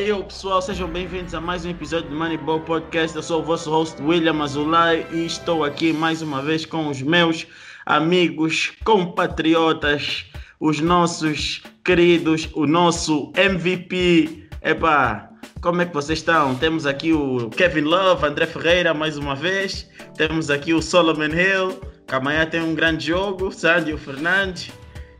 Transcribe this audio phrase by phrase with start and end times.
[0.00, 3.14] Aí, pessoal, sejam bem-vindos a mais um episódio do Moneyball Podcast.
[3.14, 7.02] Eu sou o vosso host William Azulay e estou aqui mais uma vez com os
[7.02, 7.46] meus
[7.84, 10.24] amigos, compatriotas,
[10.58, 14.48] os nossos queridos, o nosso MVP.
[14.62, 15.28] Epá,
[15.60, 16.54] como é que vocês estão?
[16.54, 19.86] Temos aqui o Kevin Love, André Ferreira mais uma vez.
[20.16, 24.72] Temos aqui o Solomon Hill, que amanhã tem um grande jogo, Sandio Fernandes.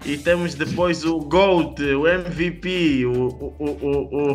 [0.04, 4.32] E temos depois o Gold, o MVP, o, o, o,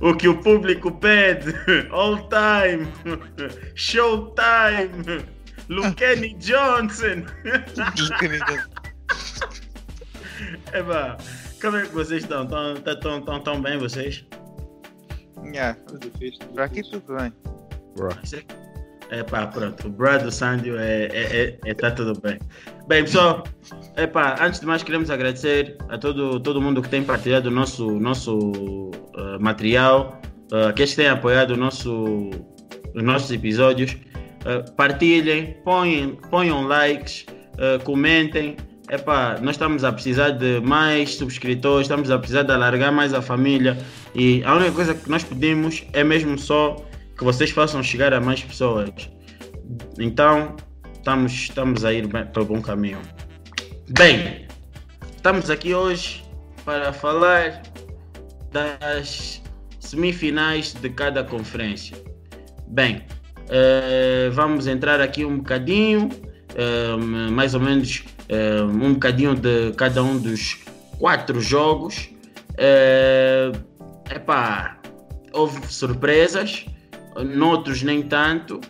[0.00, 1.54] o, o, que o público pede,
[1.90, 2.88] all time,
[3.74, 5.24] showtime,
[5.68, 7.26] Lukenny Johnson.
[10.72, 11.18] Eba,
[11.60, 12.44] como é que vocês estão?
[12.44, 14.24] Estão tão, tão, tão bem vocês?
[15.44, 15.78] Yeah.
[16.52, 17.32] Por aqui tudo bem.
[17.94, 18.10] Bro.
[19.10, 19.86] É pá, pronto.
[19.86, 22.38] O Brad do Sandio é, é, é, é, tá tudo bem.
[22.86, 23.44] Bem, pessoal,
[23.96, 27.52] é pá, antes de mais queremos agradecer a todo, todo mundo que tem partilhado o
[27.52, 30.20] nosso, nosso uh, material,
[30.52, 32.30] uh, que têm apoiado o nosso,
[32.94, 33.92] os nossos episódios.
[33.92, 38.56] Uh, partilhem, ponham, ponham likes, uh, comentem.
[38.90, 43.20] Epá, nós estamos a precisar de mais subscritores, estamos a precisar de alargar mais a
[43.20, 43.76] família
[44.14, 46.76] e a única coisa que nós pedimos é mesmo só
[47.18, 49.10] que vocês façam chegar a mais pessoas.
[49.98, 50.56] Então,
[50.94, 53.00] estamos, estamos a ir para o bom caminho.
[53.90, 54.46] Bem,
[55.16, 56.24] estamos aqui hoje
[56.64, 57.60] para falar
[58.52, 59.42] das
[59.80, 61.96] semifinais de cada conferência.
[62.68, 63.04] Bem,
[63.46, 66.98] uh, vamos entrar aqui um bocadinho, uh,
[67.32, 70.60] mais ou menos uh, um bocadinho de cada um dos
[70.98, 72.10] quatro jogos.
[72.52, 73.58] Uh,
[74.14, 74.78] epá,
[75.32, 76.64] houve surpresas,
[77.24, 78.60] noutros nem tanto.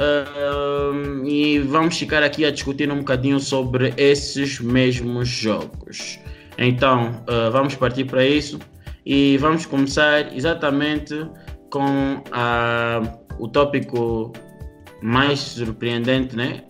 [0.00, 6.18] Uh, e vamos ficar aqui a discutir um bocadinho sobre esses mesmos jogos.
[6.56, 8.58] Então, uh, vamos partir para isso
[9.04, 11.14] e vamos começar exatamente
[11.70, 13.02] com a,
[13.38, 14.32] o tópico
[15.02, 16.64] mais surpreendente, né?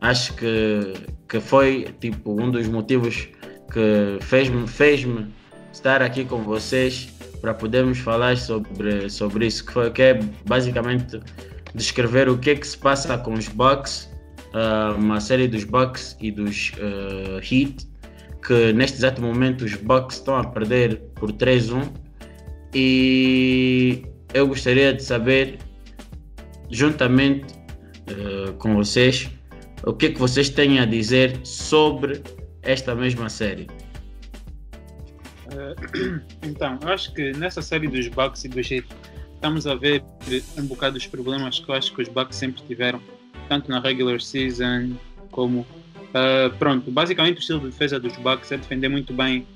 [0.00, 0.92] Acho que,
[1.28, 3.28] que foi tipo um dos motivos
[3.72, 5.06] que fez-me fez
[5.72, 7.11] estar aqui com vocês
[7.42, 11.20] para podermos falar sobre, sobre isso, que, foi, que é basicamente
[11.74, 14.08] descrever o que é que se passa com os Bucks,
[14.54, 17.88] uh, uma série dos Bucks e dos uh, Heat,
[18.46, 21.90] que neste exato momento os Bucks estão a perder por 3-1
[22.72, 25.58] e eu gostaria de saber,
[26.70, 27.54] juntamente
[28.08, 29.28] uh, com vocês,
[29.84, 32.22] o que é que vocês têm a dizer sobre
[32.62, 33.66] esta mesma série.
[35.52, 38.86] Uh, então, eu acho que nessa série dos Bucks e do Heat
[39.34, 40.02] estamos a ver
[40.56, 43.00] um bocado os problemas que eu acho que os Bucks sempre tiveram,
[43.48, 44.96] tanto na regular season
[45.32, 49.46] como uh, pronto, basicamente o estilo de defesa dos Bucks é defender muito bem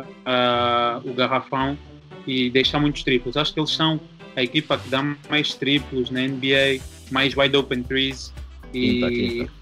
[0.00, 1.78] uh, o garrafão
[2.26, 3.36] e deixar muitos triplos.
[3.36, 3.98] Acho que eles são
[4.36, 8.32] a equipa que dá mais triplos na NBA, mais wide open threes
[8.72, 9.52] e quinta, quinta.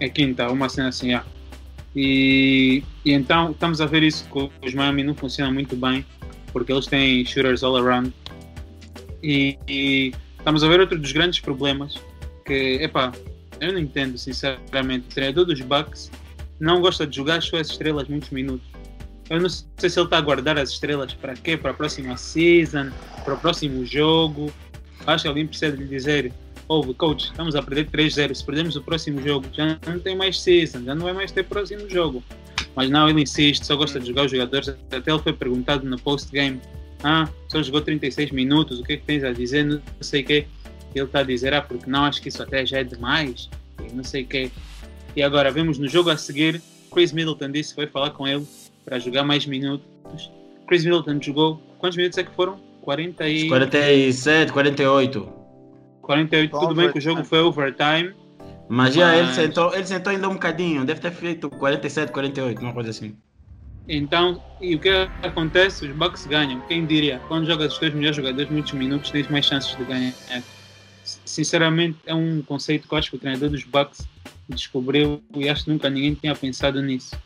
[0.00, 1.26] é quinta, uma cena assim, yeah.
[1.96, 6.04] E, e, então estamos a ver isso que os Miami não funciona muito bem,
[6.52, 8.12] porque eles têm shooters all around.
[9.22, 11.94] E, e estamos a ver outro dos grandes problemas,
[12.44, 13.12] que, epá,
[13.60, 15.06] eu não entendo, sinceramente.
[15.06, 16.10] O treinador dos Bucks
[16.60, 18.66] não gosta de jogar as suas estrelas muitos minutos.
[19.30, 21.56] Eu não sei se ele está a guardar as estrelas para quê?
[21.56, 22.90] Para a próxima season,
[23.24, 24.52] para o próximo jogo.
[25.06, 26.32] Acho que alguém precisa lhe dizer
[26.68, 28.34] ouve, coach, estamos a perder 3-0.
[28.34, 31.44] Se perdemos o próximo jogo, já não tem mais season, já não vai mais ter
[31.44, 32.22] próximo jogo.
[32.74, 34.68] Mas não, ele insiste, só gosta de jogar os jogadores.
[34.68, 36.60] Até ele foi perguntado no post-game:
[37.02, 39.64] Ah, só jogou 36 minutos, o que é que tens a dizer?
[39.64, 40.46] Não sei o que.
[40.94, 43.48] Ele está a dizer: Ah, porque não, acho que isso até já é demais,
[43.82, 44.50] e não sei o que.
[45.14, 46.60] E agora, vemos no jogo a seguir:
[46.92, 48.46] Chris Middleton disse foi falar com ele
[48.84, 50.30] para jogar mais minutos.
[50.66, 51.62] Chris Middleton jogou.
[51.78, 52.58] Quantos minutos é que foram?
[52.82, 53.48] 40 e...
[53.48, 55.45] 47, 48.
[56.06, 58.14] 48, tudo bem que o jogo foi overtime.
[58.68, 59.18] Mas já mas...
[59.18, 63.14] ele, sentou, ele sentou ainda um bocadinho, deve ter feito 47, 48, uma coisa assim.
[63.88, 64.88] Então, e o que
[65.22, 65.86] acontece?
[65.86, 66.60] Os Bucks ganham.
[66.62, 67.20] Quem diria?
[67.28, 70.12] Quando jogas os teus melhores jogadores muitos minutos, tens mais chances de ganhar.
[71.24, 74.08] Sinceramente, é um conceito que eu acho que o treinador dos Bucks
[74.48, 77.16] descobriu e acho que nunca ninguém tinha pensado nisso.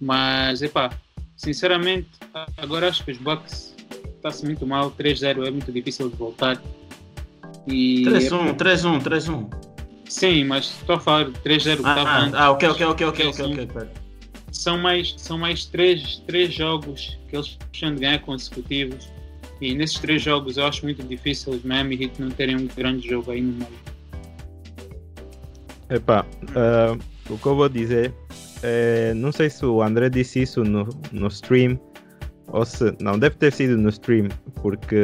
[0.00, 0.90] Mas, epá,
[1.36, 2.08] sinceramente,
[2.56, 3.74] agora acho que os Bucks
[4.16, 4.90] está-se muito mal.
[4.90, 6.58] 3-0 é muito difícil de voltar.
[7.68, 9.68] 3-1, 3-1, 3-1.
[10.08, 11.80] Sim, mas estou a falar 3-0.
[11.84, 13.88] Ah, tá ah, ah, ok, ok, ok, ok, ok, ok.
[14.50, 19.10] São mais, são mais três, três jogos que eles precisam de ganhar consecutivos.
[19.60, 23.08] E nesses três jogos eu acho muito difícil os Miami Heat não terem um grande
[23.08, 23.88] jogo aí no meio.
[25.90, 26.98] Epá, uh,
[27.32, 28.14] o que eu vou dizer,
[28.62, 31.78] é, não sei se o André disse isso no, no stream,
[32.48, 34.28] ou se não deve ter sido no stream,
[34.62, 34.96] porque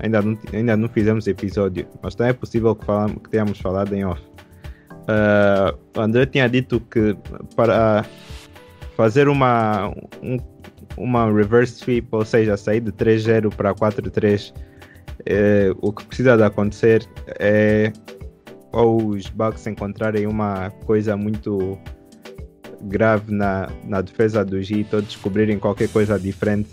[0.00, 3.92] ainda não, ainda não fizemos episódio, mas também é possível que, falam, que tenhamos falado
[3.94, 4.22] em off.
[5.02, 7.16] Uh, André tinha dito que
[7.54, 8.04] para
[8.96, 9.88] fazer uma,
[10.22, 10.38] um,
[10.96, 14.52] uma reverse sweep, ou seja, sair de 3-0 para 4-3,
[15.24, 17.06] eh, o que precisa de acontecer
[17.38, 17.92] é
[18.72, 21.78] ou os Bucks encontrarem uma coisa muito
[22.82, 26.68] grave na, na defesa do Heat ou descobrirem qualquer coisa diferente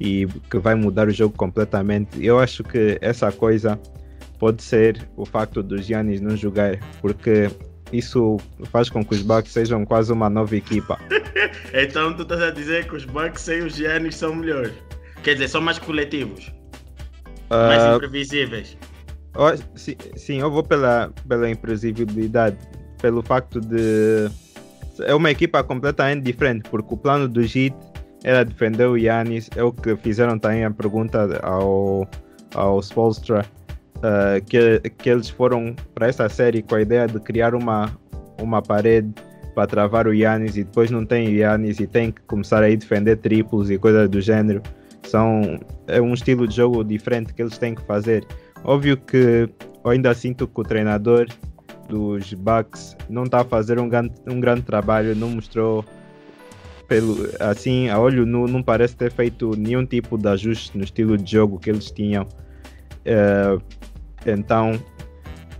[0.00, 2.24] e que vai mudar o jogo completamente.
[2.24, 3.78] Eu acho que essa coisa
[4.38, 7.50] pode ser o facto dos Giannis não jogar, porque
[7.92, 8.36] isso
[8.70, 10.98] faz com que os Bucks sejam quase uma nova equipa.
[11.72, 14.74] então tu estás a dizer que os Bucks sem os Giannis são melhores?
[15.22, 16.48] Quer dizer, são mais coletivos?
[17.50, 18.76] Uh, mais imprevisíveis?
[19.34, 22.56] Oh, sim, sim, eu vou pela, pela imprevisibilidade,
[23.00, 24.30] pelo facto de
[25.04, 27.74] é uma equipa completamente diferente, porque o plano do Heat
[28.24, 32.08] era defender o Yannis, é o que fizeram também a pergunta ao,
[32.54, 33.44] ao Spolstra,
[33.98, 37.90] uh, que, que eles foram para essa série com a ideia de criar uma,
[38.40, 39.12] uma parede
[39.54, 42.68] para travar o Yannis e depois não tem o Yannis e tem que começar a
[42.68, 44.62] ir defender triplos e coisas do gênero.
[45.04, 48.26] São, é um estilo de jogo diferente que eles têm que fazer.
[48.64, 49.48] Óbvio que
[49.84, 51.26] eu ainda sinto que o treinador
[51.88, 55.84] dos Bucks não está a fazer um grande, um grande trabalho, não mostrou
[56.88, 61.16] pelo assim a olho nu não parece ter feito nenhum tipo de ajuste no estilo
[61.16, 62.26] de jogo que eles tinham.
[63.04, 63.62] Uh,
[64.26, 64.80] então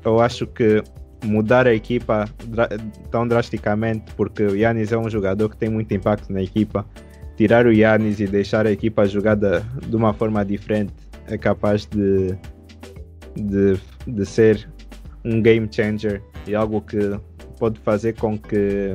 [0.05, 0.82] eu acho que
[1.25, 2.69] mudar a equipa dra
[3.11, 6.87] tão drasticamente, porque o Yannis é um jogador que tem muito impacto na equipa,
[7.37, 10.93] tirar o Yannis e deixar a equipa jogada de uma forma diferente
[11.29, 12.37] é capaz de,
[13.34, 14.69] de, de ser
[15.25, 17.19] um game changer e algo que
[17.58, 18.94] pode fazer com que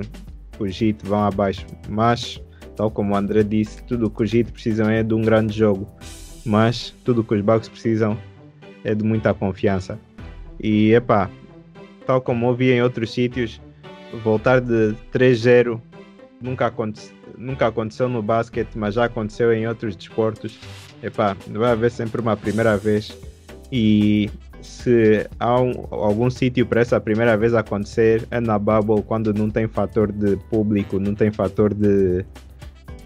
[0.63, 1.65] os Heat vão abaixo.
[1.89, 2.41] Mas,
[2.75, 5.57] tal como o André disse, tudo o que os Heat precisam é de um grande
[5.57, 5.87] jogo.
[6.45, 8.17] Mas tudo o que os Bucks precisam
[8.83, 9.99] é de muita confiança.
[10.59, 11.29] E epá,
[12.05, 13.61] tal como ouvi em outros sítios,
[14.23, 15.79] voltar de 3-0
[16.41, 20.59] nunca, aconte nunca aconteceu no basquete, mas já aconteceu em outros desportos.
[21.01, 23.17] Epá, vai haver sempre uma primeira vez.
[23.71, 24.29] E
[24.61, 29.49] se há um, algum sítio para essa primeira vez acontecer é na Bubble quando não
[29.49, 32.25] tem fator de público, não tem fator de,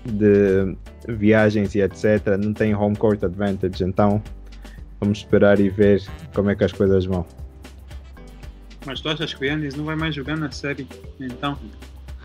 [0.05, 0.75] de
[1.07, 2.37] viagens e etc.
[2.39, 3.83] Não tem home court advantage.
[3.83, 4.21] Então
[4.99, 6.03] vamos esperar e ver
[6.33, 7.25] como é que as coisas vão.
[8.85, 10.87] Mas tu achas que o Yannis não vai mais jogar na série?
[11.19, 11.57] Então.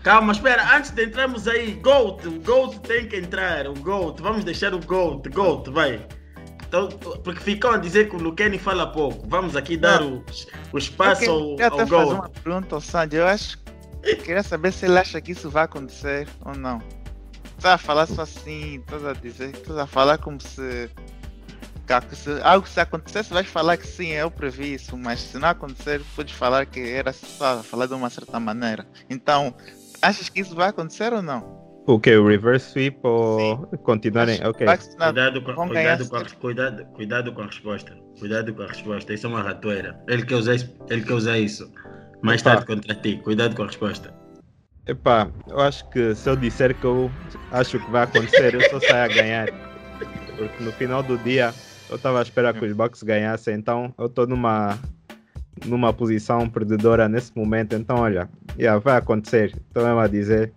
[0.03, 4.43] Calma, espera, antes de entrarmos aí, Gold, o Gold tem que entrar, o Gold, vamos
[4.43, 5.99] deixar o Gold, Gold, vai.
[6.71, 9.27] Então, porque ficam a dizer que o Luqueni fala pouco.
[9.27, 10.23] Vamos aqui dar o,
[10.71, 13.17] o espaço ao, eu ao fazer uma pergunta ao Sandy.
[13.17, 13.57] Eu acho
[14.23, 16.81] queria saber se ele acha que isso vai acontecer ou não.
[17.57, 20.89] Estás a falar só assim, estás a dizer, estás a falar como se,
[22.13, 26.01] se algo se acontecesse, vais falar que sim, eu previ isso, mas se não acontecer,
[26.15, 28.87] podes falar que era só falar de uma certa maneira.
[29.09, 29.53] Então,
[30.01, 31.60] achas que isso vai acontecer ou não?
[31.87, 32.15] O que?
[32.15, 33.77] O reverse sweep ou Sim.
[33.83, 34.39] continuarem?
[34.45, 34.67] Ok.
[34.67, 37.97] Cuidado com, cuidado, com a, cuidado, cuidado com a resposta.
[38.19, 39.13] Cuidado com a resposta.
[39.13, 39.99] Isso é uma ratoeira.
[40.07, 40.55] Ele quer usar,
[40.89, 41.71] ele quer usar isso.
[42.21, 42.51] Mais Epá.
[42.51, 43.17] tarde contra ti.
[43.23, 44.13] Cuidado com a resposta.
[44.87, 47.09] Epá, eu acho que se eu disser que eu
[47.51, 49.47] acho que vai acontecer, eu só saio a ganhar.
[50.37, 51.53] Porque no final do dia
[51.89, 54.77] eu estava à espera que os Bucks ganhassem, então eu estou numa
[55.65, 59.53] numa posição perdedora nesse momento, então olha, yeah, vai acontecer.
[59.67, 60.51] Estou mesmo a dizer,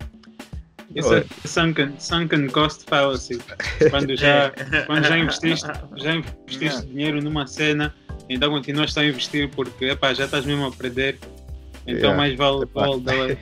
[0.94, 3.40] isso é sunken, sunken cost fallacy.
[3.90, 4.52] Quando já,
[4.86, 7.94] quando já investiste, já investiste dinheiro numa cena,
[8.28, 11.18] então continuas a investir porque epá, já estás mesmo a perder.
[11.86, 12.16] Então yeah.
[12.16, 13.36] mais vale, vale dar.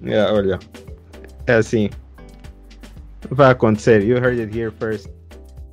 [0.02, 0.58] yeah, olha,
[1.46, 1.90] é assim.
[3.30, 4.02] Vai acontecer.
[4.02, 5.08] You heard it here first.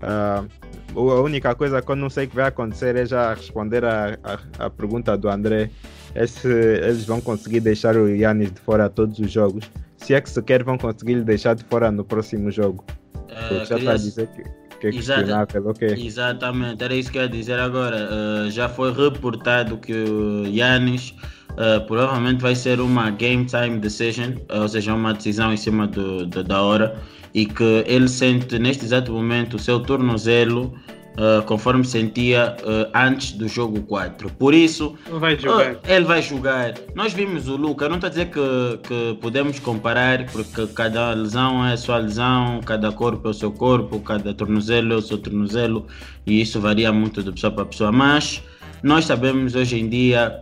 [0.01, 0.48] Uh,
[0.96, 4.65] a única coisa que eu não sei que vai acontecer é já responder a, a,
[4.65, 5.70] a pergunta do André.
[6.13, 9.70] É se eles vão conseguir deixar o Yannis de fora todos os jogos
[10.05, 12.85] se é que sequer vão conseguir deixar de fora no próximo jogo.
[13.15, 14.43] Uh, já está a dizer que,
[14.79, 15.88] que é questionável, ok.
[15.88, 18.07] Exatamente, era isso que eu ia dizer agora.
[18.12, 21.15] Uh, já foi reportado que o Yannis
[21.53, 26.27] uh, provavelmente vai ser uma game time decision, ou seja, uma decisão em cima do,
[26.27, 26.95] do, da hora,
[27.33, 30.71] e que ele sente neste exato momento o seu tornozelo
[31.15, 34.29] uh, conforme sentia uh, antes do jogo 4.
[34.31, 36.74] Por isso, vai uh, ele vai jogar.
[36.93, 41.65] Nós vimos o Luca, não estou a dizer que, que podemos comparar, porque cada lesão
[41.65, 45.17] é a sua lesão, cada corpo é o seu corpo, cada tornozelo é o seu
[45.17, 45.88] tornozelo,
[46.25, 47.91] e isso varia muito de pessoa para pessoa.
[47.91, 48.43] Mas
[48.84, 50.38] nós sabemos hoje em dia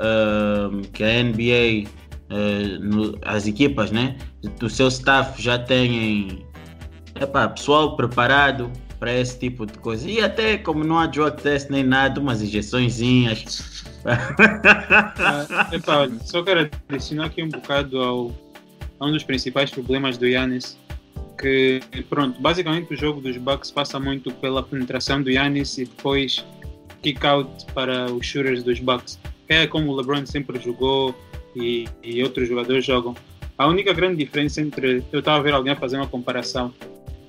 [0.91, 1.89] que a NBA,
[2.81, 4.17] no, as equipas né,
[4.59, 6.45] do seu staff já têm
[7.19, 8.71] epá, pessoal preparado
[9.03, 10.09] para esse tipo de coisa.
[10.09, 13.83] E até como não há drug test nem nada, umas injeçõezinhas.
[15.73, 18.31] Epá, olha, só quero adicionar aqui um bocado ao,
[19.01, 20.79] a um dos principais problemas do Yannis.
[21.37, 26.45] Que, pronto, basicamente o jogo dos Bucks passa muito pela penetração do Yannis e depois
[27.01, 29.19] kick out para os shooters dos Bucks.
[29.49, 31.13] Que é como o LeBron sempre jogou
[31.53, 33.13] e, e outros jogadores jogam.
[33.57, 35.03] A única grande diferença entre.
[35.11, 36.73] Eu estava a ver alguém fazer uma comparação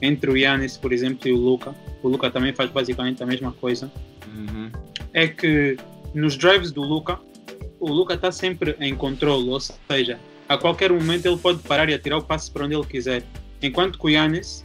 [0.04, 1.74] entre o Yannis, por exemplo, e o Luca.
[2.02, 3.90] O Luca também faz basicamente a mesma coisa.
[4.34, 4.70] Uhum.
[5.12, 5.76] É que
[6.14, 7.18] nos drives do Luca,
[7.80, 10.18] o Luca está sempre em controle, ou seja,
[10.48, 13.22] a qualquer momento ele pode parar e atirar o passe para onde ele quiser.
[13.62, 14.62] Enquanto que o Yannis,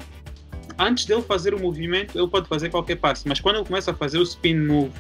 [0.78, 3.94] antes dele fazer o movimento, ele pode fazer qualquer passe, mas quando ele começa a
[3.94, 4.92] fazer o spin move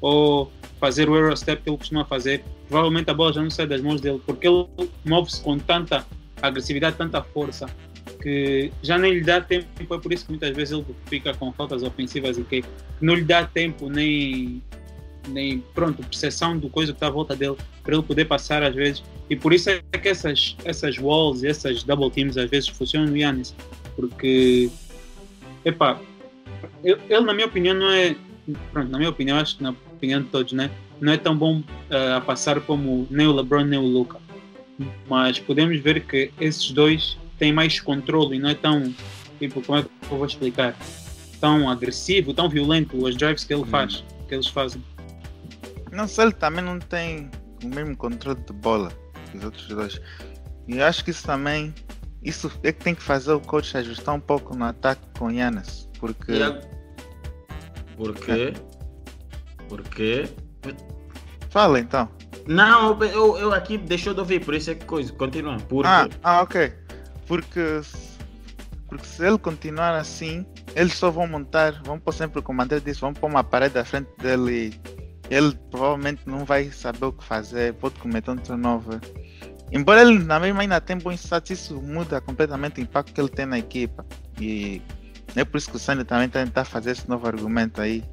[0.00, 3.80] ou fazer o Eurostep que ele costuma fazer, provavelmente a bola já não sai das
[3.80, 4.66] mãos dele, porque ele
[5.04, 6.06] move-se com tanta
[6.40, 7.66] agressividade, tanta força,
[8.16, 9.66] que já nem lhe dá tempo.
[9.78, 12.64] É por isso que muitas vezes ele fica com faltas ofensivas e que
[13.00, 14.62] não lhe dá tempo nem,
[15.28, 18.74] nem pronto, percepção do coisa que está à volta dele para ele poder passar às
[18.74, 19.02] vezes.
[19.28, 23.16] E por isso é que essas, essas walls essas double teams às vezes funcionam no
[23.16, 23.54] Yannis,
[23.94, 24.70] porque
[25.64, 26.00] epá,
[26.82, 28.16] ele, ele na minha opinião não é
[28.72, 30.70] pronto, na minha opinião, acho que na opinião de todos, né?
[31.00, 34.18] Não é tão bom uh, a passar como nem o LeBron nem o Luca.
[35.08, 38.94] Mas podemos ver que esses dois têm mais controle e não é tão,
[39.38, 40.74] tipo, como é que eu vou explicar?
[41.40, 44.82] Tão agressivo, tão violento os drives que ele faz, que eles fazem.
[45.92, 47.30] Não sei, ele também não tem
[47.62, 48.90] o mesmo controle de bola
[49.30, 50.00] que os outros dois.
[50.68, 51.74] E eu acho que isso também,
[52.22, 55.88] isso é que tem que fazer o coach ajustar um pouco no ataque com Yannis.
[55.98, 56.32] Porque.
[56.32, 56.60] E a-
[57.96, 58.52] Por quê?
[59.68, 60.28] Por quê?
[61.50, 62.08] Fala então.
[62.46, 65.12] Não, eu, eu aqui deixou de ouvir, por isso é que coisa.
[65.12, 65.56] Continua.
[65.56, 66.16] Por Ah, quê?
[66.22, 66.72] ah, ok.
[67.26, 67.80] Porque,
[68.88, 73.00] porque se ele continuar assim, eles só vão montar, vão pôr sempre o André disse,
[73.00, 74.72] vão pôr uma parede à frente dele
[75.30, 79.00] e ele provavelmente não vai saber o que fazer, pode cometer um turnover.
[79.72, 83.28] Embora ele na mesma ainda tenha bons stats, isso muda completamente o impacto que ele
[83.28, 84.06] tem na equipa.
[84.40, 84.80] E
[85.34, 88.04] é por isso que o Sandy também está tentar fazer esse novo argumento aí.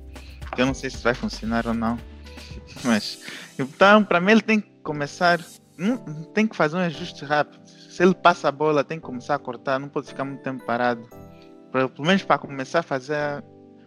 [0.55, 2.00] Que eu não sei se vai funcionar ou não.
[2.84, 3.20] Mas,
[3.58, 5.39] então, para mim, ele tem que começar.
[6.34, 7.62] Tem que fazer um ajuste rápido.
[7.93, 10.65] Se ele passa a bola, tem que começar a cortar, não pode ficar muito tempo
[10.65, 11.07] parado.
[11.71, 13.43] Pra, pelo menos para começar a fazer.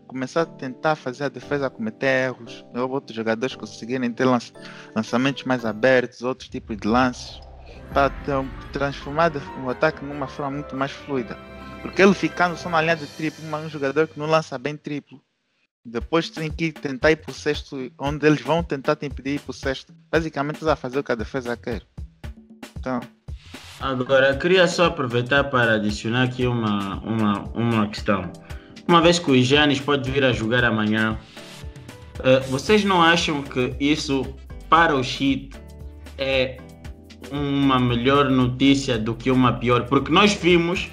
[0.07, 2.65] Começar a tentar fazer a defesa cometer erros.
[2.73, 4.53] Ou outros jogadores conseguirem ter lanç-
[4.95, 7.41] lançamentos mais abertos, outros tipos de lances.
[7.93, 8.13] Para
[8.73, 9.33] transformar
[9.65, 11.37] o ataque numa forma muito mais fluida.
[11.83, 15.21] Porque ele ficando só na linha de triplo, um jogador que não lança bem triplo.
[15.85, 19.53] Depois tem que tentar ir pro sexto, onde eles vão tentar te impedir ir pro
[19.53, 19.93] sexto.
[20.09, 21.83] Basicamente, a fazer o que a defesa quer.
[22.79, 23.01] Então,
[23.81, 28.31] Agora, queria só aproveitar para adicionar aqui uma, uma, uma questão.
[28.89, 31.19] Uma vez que o Giannis pode vir a jogar amanhã,
[32.23, 34.35] eh, vocês não acham que isso
[34.71, 35.51] para o Heat
[36.17, 36.57] é
[37.31, 39.85] uma melhor notícia do que uma pior?
[39.87, 40.89] Porque nós vimos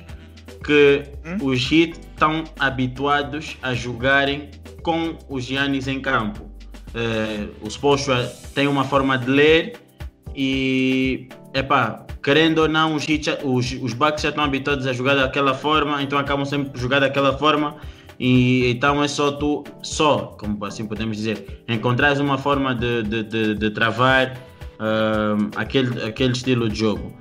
[0.64, 1.38] que Hum?
[1.42, 4.50] os Heat estão habituados a jogarem
[4.82, 6.52] com os Giannis em campo.
[6.94, 9.74] Eh, o Spoelstra tem uma forma de ler
[10.36, 15.16] e, epá, querendo ou não, os, já- os, os Bucks já estão habituados a jogar
[15.16, 17.76] daquela forma, então acabam sempre por jogar daquela forma.
[18.20, 23.24] E então é só tu, só, como assim podemos dizer, encontrares uma forma de, de,
[23.24, 24.38] de, de travar
[24.80, 27.12] ahm, aquele, aquele estilo de jogo.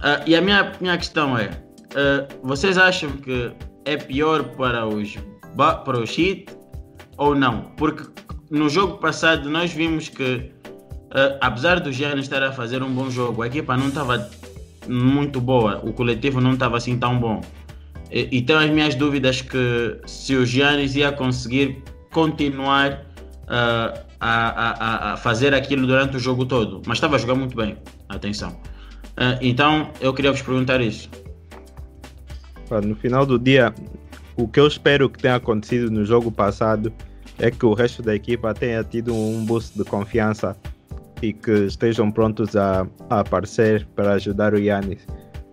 [0.00, 1.50] Ah, e a minha, minha questão é:
[1.94, 3.52] ah, vocês acham que
[3.84, 5.16] é pior para os,
[5.56, 6.46] para os Heat
[7.16, 7.62] ou não?
[7.76, 8.02] Porque
[8.50, 10.50] no jogo passado nós vimos que,
[11.14, 14.28] ah, apesar do Giannis estar a fazer um bom jogo, a equipa não estava
[14.88, 17.40] muito boa, o coletivo não estava assim tão bom.
[18.10, 23.02] E, e tenho as minhas dúvidas que se o Giannis ia conseguir continuar
[23.48, 26.80] ah, a, a, a- fazer aquilo durante o jogo todo.
[26.86, 27.76] Mas estava a jogar muito bem,
[28.08, 28.56] atenção.
[29.16, 31.08] Ah, então eu queria vos perguntar isso.
[32.82, 33.72] No final do dia,
[34.36, 36.92] o que eu espero que tenha acontecido no jogo passado
[37.38, 40.56] é que o resto da equipa tenha tido um boost de confiança
[41.24, 45.06] e que estejam prontos a, a aparecer para ajudar o Yannis.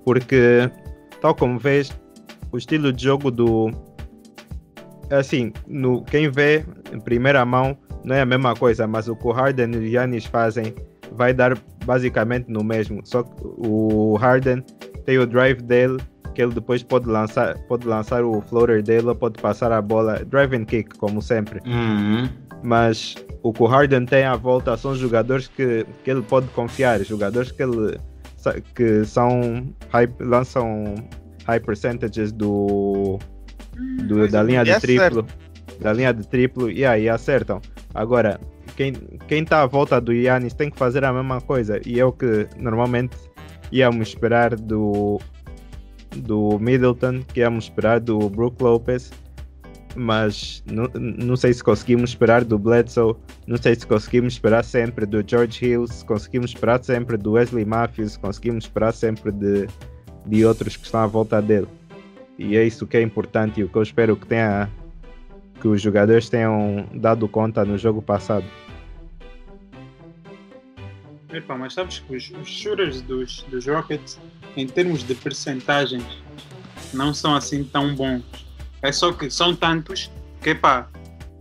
[0.04, 0.70] Porque,
[1.22, 1.92] tal como vês,
[2.52, 3.72] o estilo de jogo do.
[5.10, 9.28] Assim, no, quem vê em primeira mão não é a mesma coisa, mas o que
[9.28, 10.74] o Harden e o Yannis fazem
[11.14, 13.02] vai dar basicamente no mesmo.
[13.04, 14.62] Só que o Harden
[15.06, 15.98] tem o drive dele
[16.34, 20.24] que ele depois pode lançar, pode lançar o floater dele ou pode passar a bola
[20.26, 21.60] drive and kick, como sempre.
[21.66, 22.30] Uhum.
[22.64, 27.04] Mas o que o Harden tem à volta são jogadores que, que ele pode confiar,
[27.04, 27.98] jogadores que, ele,
[28.76, 30.96] que são hype, lançam
[31.46, 33.18] high percentages do,
[34.08, 35.24] do Mas da linha de acertam.
[35.24, 35.28] triplo,
[35.80, 37.62] da linha de triplo e aí acertam.
[37.94, 38.40] Agora,
[38.76, 38.94] quem
[39.28, 42.12] quem tá à volta do Yannis tem que fazer a mesma coisa e é o
[42.12, 43.18] que normalmente
[43.72, 45.20] íamos esperar do
[46.16, 49.12] do Middleton, que íamos esperar do Brook Lopez,
[49.96, 53.16] mas não, não sei se conseguimos esperar do Bledsoe,
[53.48, 57.66] não sei se conseguimos esperar sempre do George Hill, se conseguimos esperar sempre do Wesley
[57.66, 59.68] Matthews, se conseguimos esperar sempre de,
[60.26, 61.68] de outros que estão à volta dele.
[62.38, 64.70] E é isso que é importante e o que eu espero que tenha
[65.60, 68.46] que os jogadores tenham dado conta no jogo passado.
[71.32, 74.20] Epá, mas sabes que os, os shooters dos, dos Rockets,
[74.58, 76.04] em termos de percentagens,
[76.94, 78.24] não são assim tão bons.
[78.82, 80.10] É só que são tantos
[80.42, 80.90] que, epá,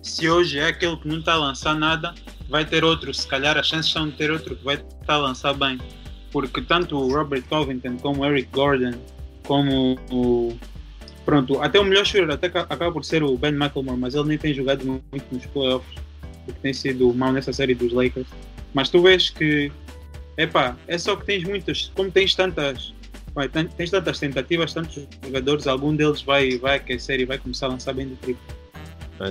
[0.02, 2.14] se hoje é aquele que não está a lançar nada,
[2.49, 3.12] vai ter outro.
[3.14, 5.78] Se calhar as chances são de ter outro que vai estar a lançar bem.
[6.30, 8.94] Porque tanto o Robert Covington, como o Eric Gordon,
[9.44, 10.56] como o.
[11.25, 14.28] Pronto, até o melhor shooter até ca- acaba por ser o Ben McLemore, mas ele
[14.28, 15.94] nem tem jogado muito nos playoffs,
[16.44, 18.26] porque tem sido mal nessa série dos Lakers.
[18.73, 19.70] Mas tu vês que,
[20.37, 22.94] epá, é só que tens muitas, como tens tantas,
[23.34, 27.70] vai, tens tantas tentativas, tantos jogadores, algum deles vai, vai aquecer e vai começar a
[27.70, 28.42] lançar bem de triplo.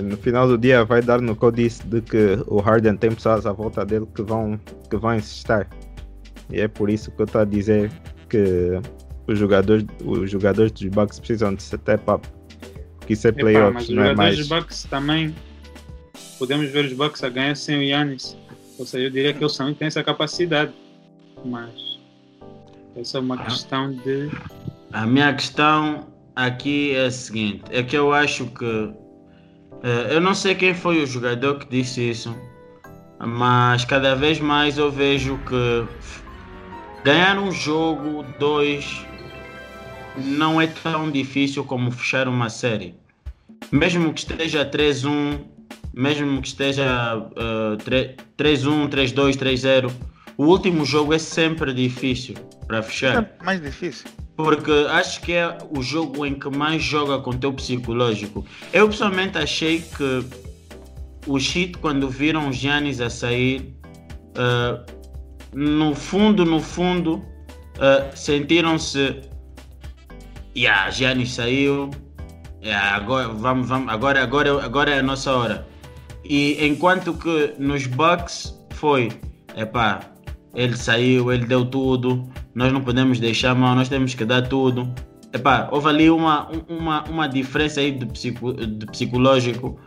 [0.02, 3.10] No final do dia vai dar no que eu disse de que o Harden tem
[3.10, 5.66] pessoas à volta dele que vão, que vão insistir.
[6.48, 7.90] E é por isso que eu estou a dizer
[8.28, 8.80] que
[9.26, 12.26] os jogadores, os jogadores dos Bucks precisam de step up.
[12.98, 14.38] Porque isso é playoffs, mas os não é jogadores mais.
[14.38, 15.34] dos Bucks também,
[16.38, 18.36] podemos ver os Bucks a ganhar sem o Yannis.
[18.78, 20.72] Ou seja, eu diria que eles também têm essa capacidade.
[21.44, 21.89] Mas
[22.96, 23.44] essa é uma Ah.
[23.44, 24.30] questão de.
[24.92, 28.92] A minha questão aqui é a seguinte: é que eu acho que.
[29.82, 32.34] eh, eu não sei quem foi o jogador que disse isso,
[33.18, 35.86] mas cada vez mais eu vejo que
[37.04, 39.06] ganhar um jogo, dois,
[40.16, 42.94] não é tão difícil como fechar uma série.
[43.72, 45.38] Mesmo que esteja 3-1,
[45.94, 47.22] mesmo que esteja
[47.84, 49.90] tre- 3-1, 3-2, 3-0,
[50.40, 52.34] o último jogo é sempre difícil
[52.66, 53.22] para fechar.
[53.22, 54.08] É mais difícil.
[54.34, 58.46] Porque acho que é o jogo em que mais joga com o teu psicológico.
[58.72, 60.24] Eu pessoalmente achei que
[61.26, 63.76] o Heat, quando viram os Giannis a sair,
[64.34, 64.80] eh,
[65.52, 67.22] no fundo, no fundo,
[67.78, 69.20] eh, sentiram-se.
[70.56, 71.90] Yeah, Giannis saiu.
[72.64, 75.66] Yeah, agora, vamos, vamos, agora, agora, agora é a nossa hora.
[76.24, 79.10] E enquanto que nos Bucks foi,
[79.54, 80.00] epá,
[80.54, 84.92] ele saiu, ele deu tudo, nós não podemos deixar mal, nós temos que dar tudo.
[85.32, 89.78] Epá, houve ali uma, uma, uma diferença aí de, psico, de psicológico.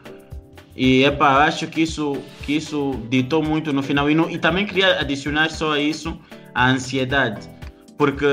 [0.76, 4.10] E epá, acho que isso, que isso ditou muito no final.
[4.10, 6.18] E, não- e também queria adicionar só a isso
[6.56, 7.48] a ansiedade,
[7.98, 8.26] porque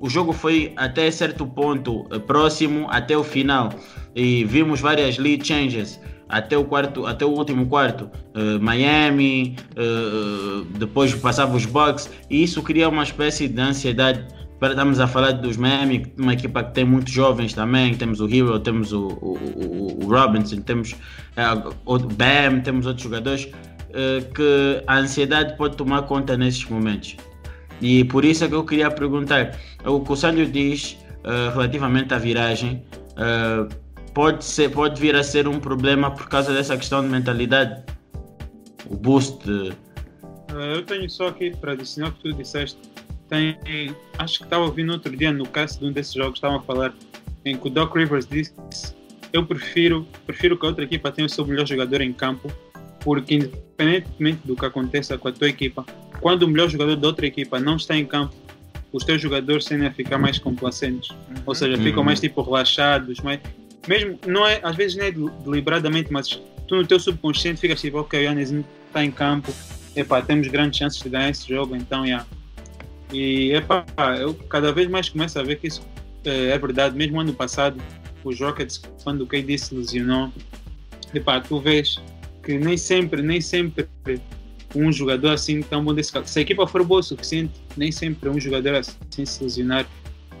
[0.00, 3.70] o jogo foi até certo ponto eh, próximo até o final.
[4.14, 10.64] E vimos várias lead changes até o quarto, até o último quarto, Eh, Miami, eh,
[10.78, 14.24] depois passava os Bucks e isso cria uma espécie de ansiedade.
[14.60, 17.94] Para- Estamos a falar dos Miami, uma equipa que tem muitos jovens também.
[17.94, 20.94] Temos o Hero, temos o, o, o- Robinson, temos
[21.36, 21.42] eh,
[21.86, 23.48] o Bam, temos outros jogadores
[24.34, 27.16] que a ansiedade pode tomar conta nesses momentos.
[27.80, 30.98] E por isso é que eu queria perguntar: o que o Sandro diz
[31.54, 32.82] relativamente à viragem
[34.16, 37.82] pode, ser, pode vir a ser um problema por causa dessa questão de mentalidade?
[38.88, 39.46] O boost.
[39.46, 42.78] Eh, eu tenho só aqui para adicionar o que tu disseste.
[43.28, 43.58] Tem,
[44.18, 46.94] acho que estava ouvindo outro dia no cast de um desses jogos, estavam a falar
[47.44, 48.54] em que o Doc Rivers disse
[49.34, 52.50] eu prefiro, prefiro que a outra equipa tenha o seu melhor jogador em campo,
[53.00, 55.84] porque independentemente do que aconteça com a tua equipa,
[56.22, 58.34] quando o melhor jogador da outra equipa não está em campo,
[58.92, 61.14] os teus jogadores tendem a ficar mais complacentes.
[61.44, 62.06] Ou seja, ficam Uhum.
[62.06, 63.40] mais tipo relaxados, mais...
[63.88, 67.80] mesmo, não é, às vezes não é del- deliberadamente, mas tu no teu subconsciente ficas
[67.80, 68.52] tipo, ok, o Yannis
[68.86, 69.52] está em campo,
[69.94, 72.26] epá, temos grandes chances de ganhar esse jogo, então, yeah.
[73.12, 73.52] E,
[74.20, 75.82] eu cada vez mais começo a ver que isso
[76.24, 77.80] eh, é verdade, mesmo ano passado,
[78.24, 80.32] os Rockets, quando o KD se lesionou,
[81.14, 82.00] epá, tu vês
[82.42, 83.88] que nem sempre, nem sempre
[84.74, 86.12] um jogador assim tão bom desse.
[86.26, 89.86] Se a equipa for boa o suficiente, nem sempre um jogador assim se lesionar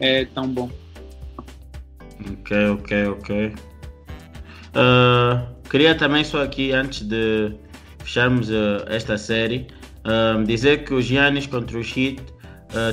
[0.00, 0.70] é tão bom.
[2.32, 3.52] Ok, ok, ok.
[4.74, 7.54] Ah, queria também só aqui, antes de
[8.04, 9.66] fecharmos ah, esta série,
[10.04, 12.22] ah, dizer que o Giannis contra o Heat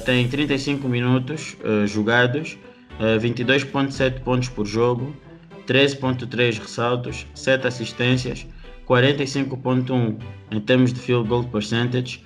[0.06, 2.58] tem 35 minutos jogados,
[3.00, 5.14] ah, 22.7 pontos por jogo,
[5.68, 8.48] 13.3 ressaltos, 7 assistências,
[8.88, 10.18] 45.1
[10.52, 12.24] em termos de field goal percentage,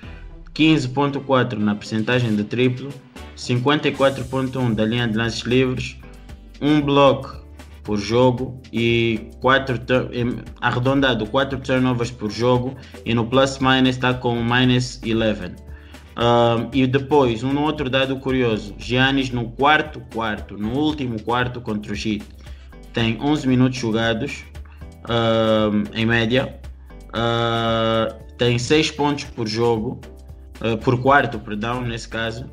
[0.54, 2.89] 15.4 na percentagem de triplo,
[3.36, 5.98] 54.1 da linha de lances livres,
[6.62, 7.46] um bloco
[7.84, 9.80] por jogo e quatro
[10.60, 15.67] arredondado 4 turnovers por jogo e no plus minus está com minus 11.
[16.20, 21.93] Um, e depois, um outro dado curioso, Giannis no quarto quarto, no último quarto contra
[21.93, 22.26] o Heat,
[22.91, 24.43] tem 11 minutos jogados
[25.93, 26.60] em média,
[27.10, 30.02] uh, tem 6 pontos por jogo,
[30.60, 32.52] uh, por quarto, perdão, nesse caso,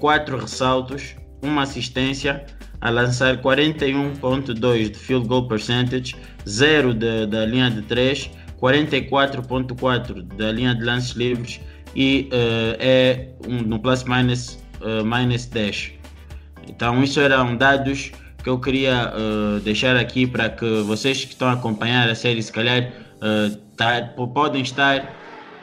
[0.00, 2.46] 4 ressaltos, uma assistência,
[2.80, 6.14] a lançar 41.2 de field goal percentage,
[6.48, 11.60] 0 de- da linha de 3, 44.4 da linha de lances livres
[11.94, 15.92] e uh, é um, no plus minus, uh, minus 10.
[16.68, 18.12] Então isso eram dados
[18.42, 22.42] que eu queria uh, deixar aqui para que vocês que estão a acompanhar a série,
[22.42, 22.90] se calhar
[23.76, 25.16] tá- po- podem estar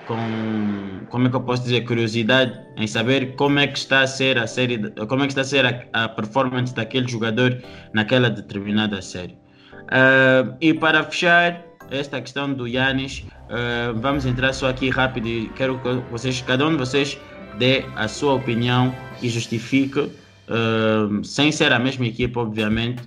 [0.07, 4.07] com, como é que eu posso dizer, curiosidade em saber como é que está a
[4.07, 7.61] ser a série, como é que está a ser a, a performance daquele jogador
[7.93, 9.37] naquela determinada série.
[9.85, 15.49] Uh, e para fechar esta questão do Yanis, uh, vamos entrar só aqui rápido e
[15.55, 17.19] quero que vocês, cada um de vocês
[17.57, 23.03] dê a sua opinião e justifique, uh, sem ser a mesma equipa, obviamente,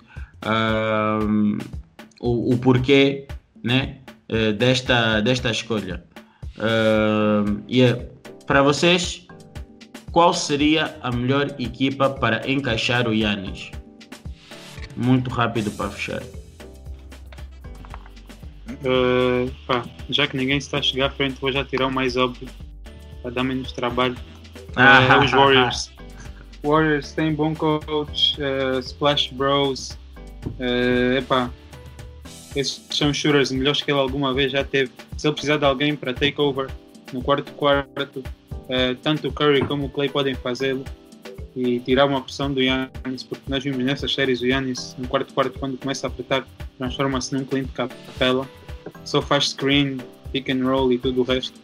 [2.20, 3.26] o, o porquê
[3.62, 3.98] né,
[4.30, 6.04] uh, desta, desta escolha.
[6.58, 8.08] Uh, e é,
[8.46, 9.26] para vocês,
[10.10, 13.70] qual seria a melhor equipa para encaixar o Yanis?
[14.96, 16.22] Muito rápido para fechar.
[18.84, 22.16] Uh, pá, já que ninguém está a chegar à frente, vou já tirar o mais
[22.16, 22.48] óbvio
[23.22, 24.16] para dar menos trabalho.
[24.70, 25.92] Uh, os Warriors.
[26.62, 29.96] Warriors tem bom coach, uh, Splash Bros.
[30.58, 31.50] Uh, epá,
[32.54, 34.90] esses são shooters melhores que ele alguma vez já teve.
[35.16, 36.68] Se ele precisar de alguém para takeover
[37.12, 40.84] no quarto quarto, uh, tanto o Curry como o Clay podem fazê-lo
[41.56, 45.32] e tirar uma pressão do Yannis, porque nós vimos nessas séries o Yannis no quarto
[45.34, 46.46] quarto quando começa a apertar
[46.78, 48.48] transforma-se num cliente capela,
[49.04, 49.98] só faz screen,
[50.32, 51.58] pick and roll e tudo o resto.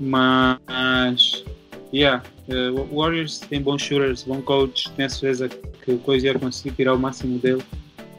[0.00, 1.44] Mas,
[1.92, 6.74] yeah, uh, Warriors tem bons shooters, bom coach, tenho certeza que o Coisa ia conseguir
[6.74, 7.62] tirar o máximo dele.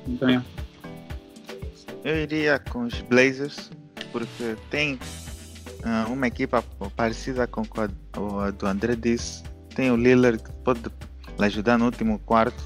[0.08, 0.46] Então, yeah.
[2.06, 3.72] Eu iria com os Blazers,
[4.12, 5.00] porque tem
[5.84, 6.62] ah, uma equipa
[6.96, 9.42] parecida com a, do André disse.
[9.76, 10.82] Tem o Lillard que pode
[11.40, 12.64] ajudar no último quarto.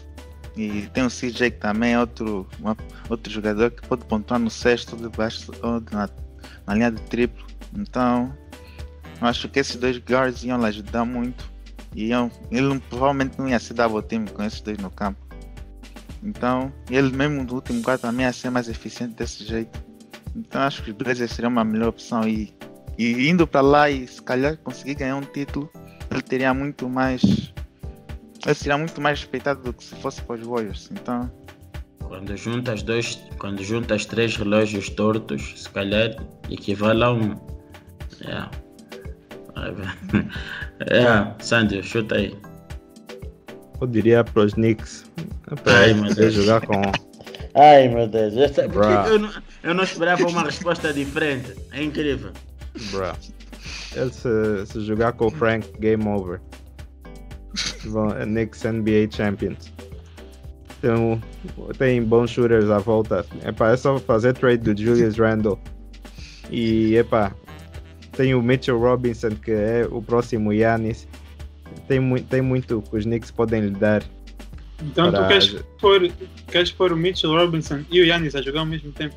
[0.57, 2.75] E tem o CJ que também é outro, uma-
[3.09, 6.09] outro jogador que pode pontuar no sexto debaixo ou na,
[6.67, 7.47] na linha de triplo.
[7.73, 8.35] Então,
[9.21, 11.49] acho que esses dois guards iam lhe ajudar muito.
[11.95, 15.17] E iam, ele provavelmente não ia se dar o time com esses dois no campo.
[16.23, 19.81] Então, ele mesmo no último quarto também ia ser mais eficiente desse jeito.
[20.35, 22.27] Então, acho que os Blazers seria uma melhor opção.
[22.27, 22.53] E,
[22.97, 25.69] e indo para lá e se calhar conseguir ganhar um título,
[26.11, 27.21] ele teria muito mais.
[28.45, 30.89] Ele seria muito mais respeitado do que se fosse para os Warriors.
[30.91, 31.31] Então,
[32.01, 36.15] Quando juntas dois, quando juntas três relógios tortos, se calhar
[36.49, 37.35] equivale a um.
[38.21, 38.51] Yeah.
[40.89, 42.33] Yeah, Sandy, chuta aí.
[43.81, 45.08] Eu diria para os Knicks.
[45.65, 46.33] Ai, meu Deus.
[46.33, 46.81] jogar com.
[47.55, 48.33] Ai meu Deus,
[48.71, 48.85] Bruh.
[49.07, 49.29] eu, não,
[49.63, 51.53] eu não esperava uma resposta diferente.
[51.71, 52.31] É incrível.
[52.91, 53.15] Bruh.
[53.95, 56.39] Ele se, se jogar com o Frank, game over.
[58.19, 59.71] É Knicks NBA Champions.
[60.81, 61.21] Tem,
[61.77, 63.25] tem bons shooters à volta.
[63.45, 65.59] Epá, é só fazer trade do Julius Randle.
[66.51, 67.33] E epá,
[68.13, 71.07] tem o Mitchell Robinson que é o próximo Yanis.
[71.87, 74.03] Tem, mui- tem muito que os Knicks podem lhe dar.
[74.81, 76.11] Então, Para- tu queres pôr,
[76.47, 79.15] queres pôr o Mitchell Robinson e o Yannis a jogar ao mesmo tempo?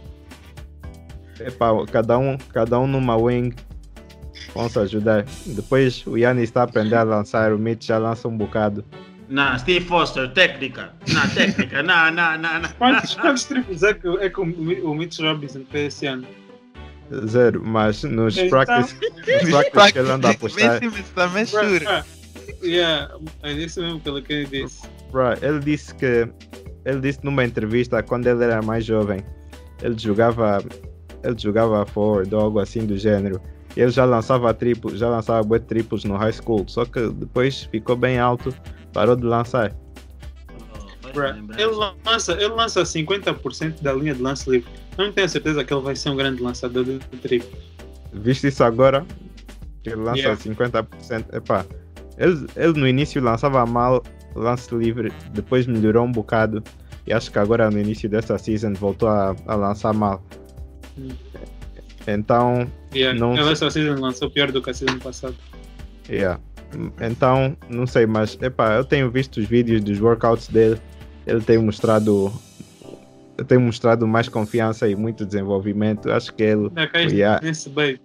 [1.41, 3.55] Epá, cada um, cada um numa wing.
[4.69, 5.25] Se ajudar.
[5.47, 8.85] Depois o Yanis está a aprender a lançar, o Mitch já lança um bocado.
[9.29, 10.93] Não, Steve Foster, técnica.
[11.09, 11.83] Não, técnica.
[11.83, 12.69] Não, não, não, não.
[12.77, 14.43] Quantos, quantos triplos é que, é que o
[14.91, 16.27] o Mitchell Robinson fez esse ano?
[17.27, 18.95] Zero, mas nos Então- practice,
[19.43, 22.01] nos practice que ele anda a apostar, Simmons também Bruh, chura.
[22.01, 22.05] ah,
[22.63, 24.83] yeah, é isso mesmo que ele disse.
[25.43, 26.29] Ele disse que
[26.85, 29.21] ele disse numa entrevista quando ele era mais jovem,
[29.83, 30.63] ele jogava
[31.23, 33.41] ele jogava forward ou algo assim do gênero.
[33.77, 37.65] E ele já lançava triplos, já lançava bué triplos no high school, só que depois
[37.65, 38.55] ficou bem alto,
[38.93, 39.75] parou de lançar.
[41.15, 44.69] Bruh, Ele lança, ele lança 50% da linha de lance livre.
[44.97, 47.51] Eu não tenho certeza que ele vai ser um grande lançador de triplo.
[48.13, 49.07] Viste isso agora?
[49.83, 50.43] Que ele lança Yeah.
[50.43, 51.35] 50%.
[51.35, 51.65] Epá,
[52.19, 54.03] ele, ele no início lançava mal
[54.35, 56.63] lance livre, depois melhorou um bocado.
[57.07, 60.23] E acho que agora no início dessa season voltou a, a lançar mal.
[62.07, 63.53] Então, Yeah, Não sei.
[63.53, 65.35] essa season lançou pior do que a season passada.
[66.09, 66.39] yeah.
[67.01, 70.81] Então, não sei, mas epá, eu tenho visto os vídeos dos workouts dele
[71.27, 72.33] ele tem mostrado
[73.47, 76.11] tem mostrado mais confiança e muito desenvolvimento.
[76.11, 76.87] Acho que ele, Não,
[77.71, 77.99] bem.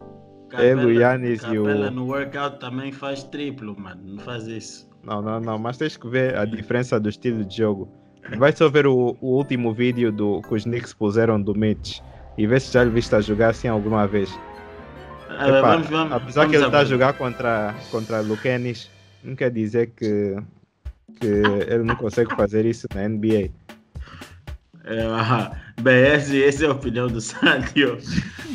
[0.57, 1.63] ele, o Yannis e o.
[1.65, 4.01] Capela no workout também faz triplo, mano.
[4.03, 4.86] Não faz isso.
[5.07, 7.89] Não, não, não, mas tens que ver a diferença do estilo de jogo.
[8.37, 12.01] Vai só ver o, o último vídeo do, que os Knicks puseram do Mitch
[12.37, 14.29] e ver se já lhe viste a jogar assim alguma vez.
[15.29, 18.91] Ah, Epá, vamos, vamos, apesar vamos que ele está a jogar contra, contra Lucanis,
[19.23, 20.35] não quer dizer que,
[21.21, 23.49] que ele não consegue fazer isso na NBA.
[24.83, 27.97] É, ah, bem, esse, essa é a opinião do Sandio.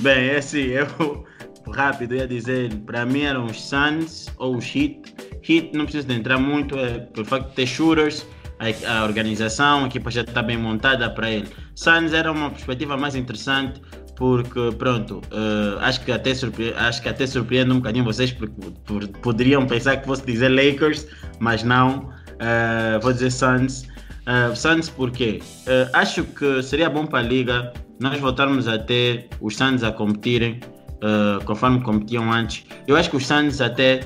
[0.02, 1.24] Bem, esse eu
[1.72, 5.14] rápido ia dizer, para mim eram os Suns ou os Heat.
[5.48, 8.26] Heat não precisa entrar muito, é pelo facto de ter shooters,
[8.58, 11.48] a, a organização, a equipa já está bem montada para ele.
[11.74, 13.80] Suns era uma perspectiva mais interessante
[14.16, 16.72] porque pronto, eh, acho que até surpre...
[16.76, 21.08] acho que até surpreende um bocadinho vocês porque por- poderiam pensar que fosse dizer Lakers,
[21.40, 22.10] mas não.
[22.38, 23.90] Eh, vou dizer Suns.
[24.22, 25.42] Uh, Suns porquê?
[25.66, 29.90] Uh, acho que seria bom para a liga nós voltarmos a ter os Suns a
[29.90, 30.60] competirem
[31.02, 32.64] uh, conforme competiam antes.
[32.86, 34.00] Eu acho que os Suns até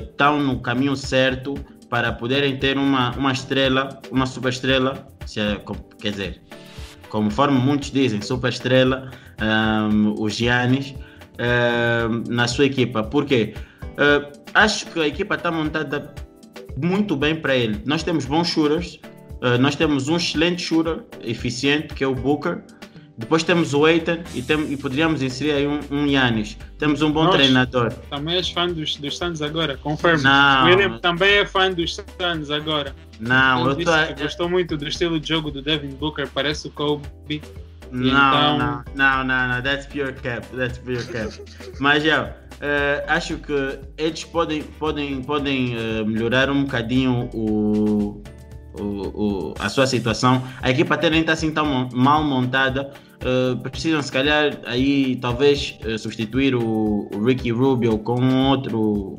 [0.00, 1.54] estão no caminho certo
[1.88, 5.60] para poderem ter uma, uma estrela, uma super estrela, se é,
[6.00, 6.42] quer dizer,
[7.08, 9.10] conforme muitos dizem, super estrela,
[9.40, 10.94] um, o Giannis,
[11.38, 13.02] um, na sua equipa.
[13.02, 13.54] Por quê?
[13.94, 16.14] Uh, acho que a equipa está montada
[16.76, 17.80] muito bem para ele.
[17.86, 19.00] Nós temos bons shooters,
[19.40, 22.62] Uh, nós temos um excelente shooter, eficiente, que é o Booker.
[23.18, 26.56] Depois temos o Aiton e, tem, e poderíamos inserir aí um, um Yannis.
[26.78, 27.92] Temos um bom treinador.
[28.08, 30.22] Também és fã dos, dos Suns agora, confirmo.
[30.22, 30.64] Não.
[30.64, 32.94] O William também é fã dos Suns agora.
[33.18, 36.68] Não, Ele eu tô, que gostou muito do estilo de jogo do Devin Booker, parece
[36.68, 37.42] o Kobe.
[37.90, 41.28] Não, Então- não, não, não, não, that's pure cap, that's pure cap.
[41.80, 48.22] Mas já, eh, acho que eles podem, podem, podem eh, melhorar um bocadinho o,
[48.78, 50.42] o, o- a sua situação.
[50.62, 52.90] A equipa até nem está assim tão mal montada.
[53.20, 59.18] Eh, precisam, se calhar, aí talvez eh, substituir o, o Ricky Rubio com outro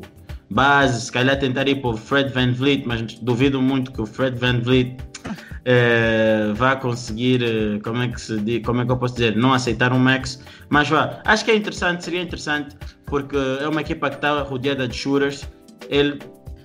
[0.50, 4.06] base, se calhar tentar ir para o Fred Van Vliet, mas duvido muito que o
[4.06, 4.96] Fred Van Vliet
[5.64, 9.52] eh, vá conseguir, como é que se diz, como é que eu posso dizer, não
[9.52, 14.08] aceitar um max, mas vá, acho que é interessante, seria interessante, porque é uma equipa
[14.10, 15.46] que está rodeada de shooters,
[15.88, 16.18] ele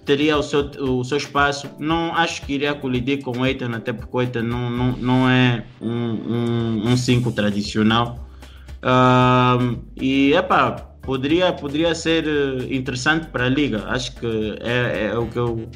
[0.05, 3.91] teria o seu, o seu espaço, não acho que iria colidir com o Aiton, até
[3.91, 8.25] porque o Aiton não, não, não é um 5 tradicional,
[8.85, 15.17] Ahm, e epá, poderia, poderia ser eh, interessante para a liga, acho que é, é
[15.17, 15.67] o que eu,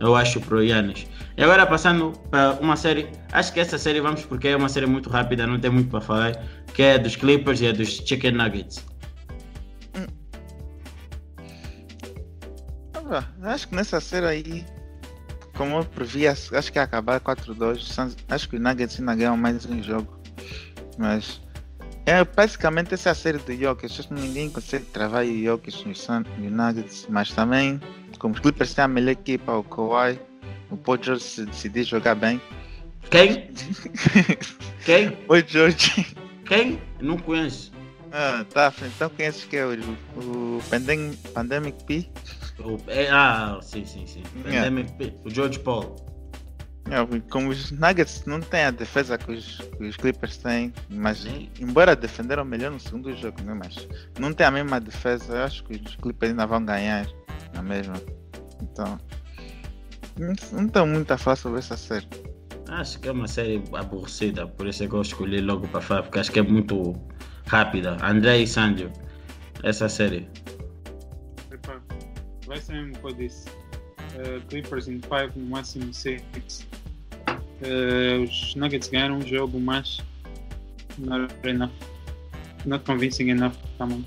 [0.00, 1.06] eu acho para o Yannis.
[1.36, 4.86] E agora passando para uma série, acho que essa série vamos porque é uma série
[4.86, 8.32] muito rápida, não tem muito para falar, que é dos Clippers e é dos Chicken
[8.32, 8.84] Nuggets.
[13.42, 14.66] Acho que nessa série aí,
[15.56, 17.78] como eu previa, acho que ia acabar 4-2.
[17.82, 20.18] Suns- Acho que os Nuggets ainda ganham mais um jogo.
[20.98, 21.40] Mas
[22.06, 24.12] é basicamente essa é a série do Jokic.
[24.12, 27.06] Ninguém consegue travar o Jokic nos Sun- Nuggets.
[27.08, 27.80] Mas também,
[28.18, 30.18] como os Clippers têm a melhor equipa, o Kawhi,
[30.70, 32.40] o Paul George se decidir jogar bem.
[33.10, 33.50] Quem?
[34.84, 35.10] Quem?
[35.26, 36.14] Paul George.
[36.46, 36.80] Quem?
[37.00, 37.72] Não conheço.
[38.12, 38.72] Ah, tá.
[38.84, 39.72] Então conheces que é o,
[40.16, 42.08] o Pandem- Pandemic P?
[42.64, 44.22] O- é- ah, sim, sim, sim.
[44.46, 44.68] Yeah.
[44.70, 45.96] Pandemic- O George Paul.
[46.90, 51.18] É, como os Nuggets não têm a defesa que os, que os Clippers têm, mas
[51.18, 51.48] Sim.
[51.60, 53.54] embora defenderam melhor no segundo jogo, né?
[53.54, 53.86] mas
[54.18, 57.06] não tem a mesma defesa, eu acho que os Clippers ainda vão ganhar
[57.54, 57.94] na mesma.
[58.60, 58.98] Então,
[60.52, 62.08] não- tenho muito a falar sobre essa série.
[62.68, 66.02] Acho que é uma série aborrecida, por isso é que eu escolhi logo para falar,
[66.02, 66.94] porque acho que é muito
[67.46, 67.96] rápida.
[68.02, 68.90] André e Sandio,
[69.62, 70.28] essa série.
[72.50, 73.48] Vai ser mesmo o que eu disse.
[73.48, 76.20] Uh, Clippers em 5, no máximo 6.
[78.24, 79.98] os Nuggets ganharam um jogo, mas
[80.98, 81.70] not enough.
[82.66, 84.04] Not convincing enough também.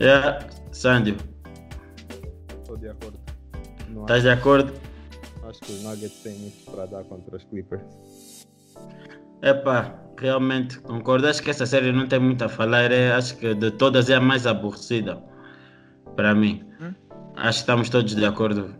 [0.00, 0.38] É,
[0.72, 1.18] Sandio,
[2.60, 3.20] Estou de acordo.
[3.90, 4.72] Não estás de acordo?
[5.42, 8.48] acho, acho que os Nuggets têm muito para dar contra os Clippers.
[9.42, 11.26] Epá, realmente concordo.
[11.26, 12.90] Acho que essa série não tem muito a falar.
[12.90, 15.22] É, acho que de todas é a mais aborrecida
[16.16, 16.64] para mim.
[16.80, 17.03] Hum?
[17.36, 18.74] Acho que estamos todos de acordo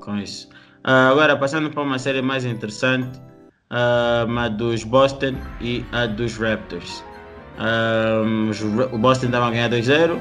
[0.00, 0.48] com isso.
[0.82, 3.20] Ah, agora, passando para uma série mais interessante,
[3.70, 7.02] ah, a dos Boston e a dos Raptors.
[7.58, 8.22] Ah,
[8.92, 10.20] o Boston estava a ganhar 2-0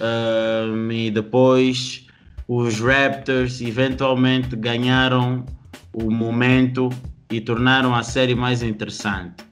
[0.00, 2.06] ah, e depois
[2.48, 5.44] os Raptors eventualmente ganharam
[5.92, 6.88] o momento
[7.30, 9.44] e tornaram a série mais interessante.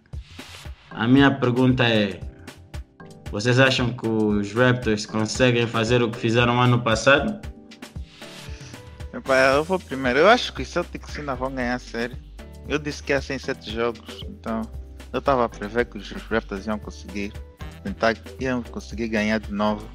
[0.90, 2.18] A minha pergunta é:
[3.30, 7.40] vocês acham que os Raptors conseguem fazer o que fizeram ano passado?
[9.12, 10.20] Eu vou primeiro.
[10.20, 12.16] Eu acho que os Celtics ainda vão ganhar a série.
[12.68, 14.62] eu disse que ia ser em sete jogos, então
[15.12, 17.32] eu estava a prever que os Raptors iam conseguir
[17.82, 19.88] tentar, iam conseguir ganhar de novo.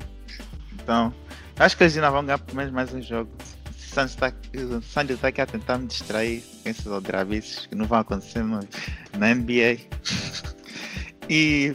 [0.73, 1.13] Então,
[1.57, 3.29] acho que eles ainda vão ganhar pelo menos mais um jogo.
[3.75, 8.41] O Sandy está aqui a tentar me distrair com esses aldrabices que não vão acontecer
[8.41, 8.59] no,
[9.17, 9.77] na NBA.
[11.29, 11.73] e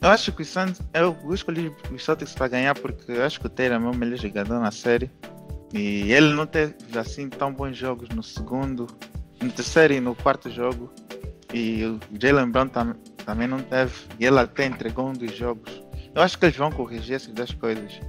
[0.00, 3.46] eu acho que o Santos, eu escolhi os Celtics para ganhar porque eu acho que
[3.46, 5.10] o Taylor é o meu melhor jogador na série.
[5.72, 8.86] E ele não teve assim tão bons jogos no segundo,
[9.42, 10.92] no terceiro e no quarto jogo.
[11.52, 13.92] E o Jalen Brown tam, também não teve.
[14.18, 15.82] E ele até entregou um dos jogos.
[16.14, 18.00] Eu acho que eles vão corrigir essas duas coisas.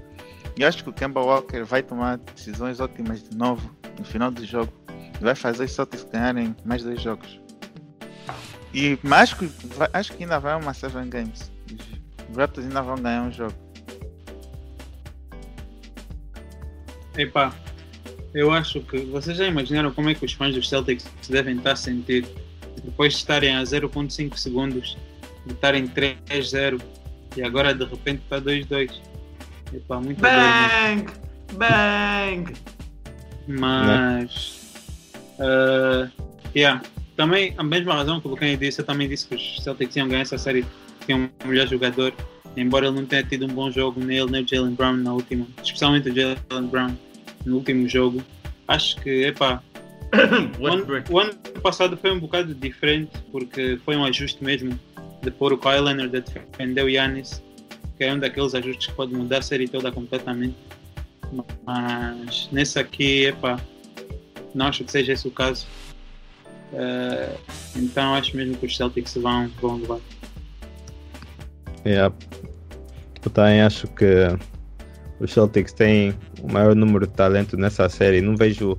[0.58, 4.32] E eu acho que o Kemba Walker vai tomar decisões ótimas de novo no final
[4.32, 4.72] do jogo.
[5.20, 7.40] E vai fazer os Celtics ganharem mais dois jogos.
[8.74, 9.50] E, mas acho que,
[9.94, 11.52] acho que ainda vai uma 7 games.
[12.30, 13.54] Os Raptors ainda vão ganhar um jogo.
[17.18, 17.54] Epá,
[18.34, 21.58] eu acho que vocês já imaginaram como é que os fãs dos Celtics se devem
[21.58, 22.28] estar a sentir
[22.84, 24.98] depois de estarem a 0.5 segundos,
[25.46, 26.82] de estarem 3-0
[27.36, 28.92] e agora de repente está 2-2.
[29.74, 31.06] Epá, muito Bang!
[31.54, 32.54] Bang!
[33.48, 34.74] Mas.
[35.40, 36.10] Uh,
[36.56, 36.82] yeah.
[37.16, 40.08] Também, a mesma razão que o Lucani disse, eu também disse que os Celtics iam
[40.08, 40.66] ganhar essa série,
[41.08, 42.14] tinham um melhor jogador,
[42.56, 45.14] embora ele não tenha tido um bom jogo, nem ele nem o Jalen Brown na
[45.14, 46.96] última, especialmente o Jalen Brown
[47.46, 48.24] no último jogo.
[48.68, 49.64] Acho que, epá,
[50.60, 54.78] o ano, o ano passado foi um bocado diferente, porque foi um ajuste mesmo
[55.24, 57.42] de pôr o Kyle Leonard a defender o Yannis,
[57.98, 60.56] que é um daqueles ajustes que pode mudar a série toda completamente.
[61.66, 63.60] Mas nesse aqui, epá,
[64.54, 65.66] não acho que seja esse o caso.
[66.74, 67.38] Uh,
[67.76, 70.00] então acho mesmo que os Celtics vão, vão levar.
[71.88, 72.14] Yeah.
[73.24, 74.06] Eu também acho que
[75.22, 78.20] os Celtics têm o maior número de talento nessa série.
[78.20, 78.78] Não vejo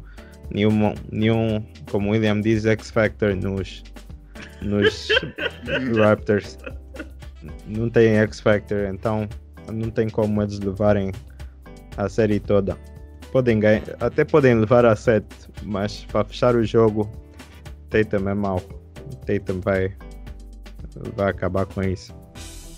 [0.50, 3.82] nenhum, nenhum como o William diz, X-Factor nos,
[4.60, 5.08] nos
[5.96, 6.58] Raptors.
[7.66, 9.26] Não tem X-Factor, então
[9.72, 11.10] não tem como eles levarem
[11.96, 12.76] a série toda.
[13.32, 15.26] Podem ganhar, até podem levar a 7,
[15.62, 17.10] mas para fechar o jogo
[17.88, 18.60] Tatum é mau.
[19.24, 19.94] Tatum vai,
[21.16, 22.14] vai acabar com isso.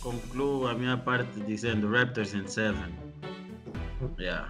[0.01, 2.75] Concluo a minha parte dizendo Raptors in 7.
[4.19, 4.49] Yeah.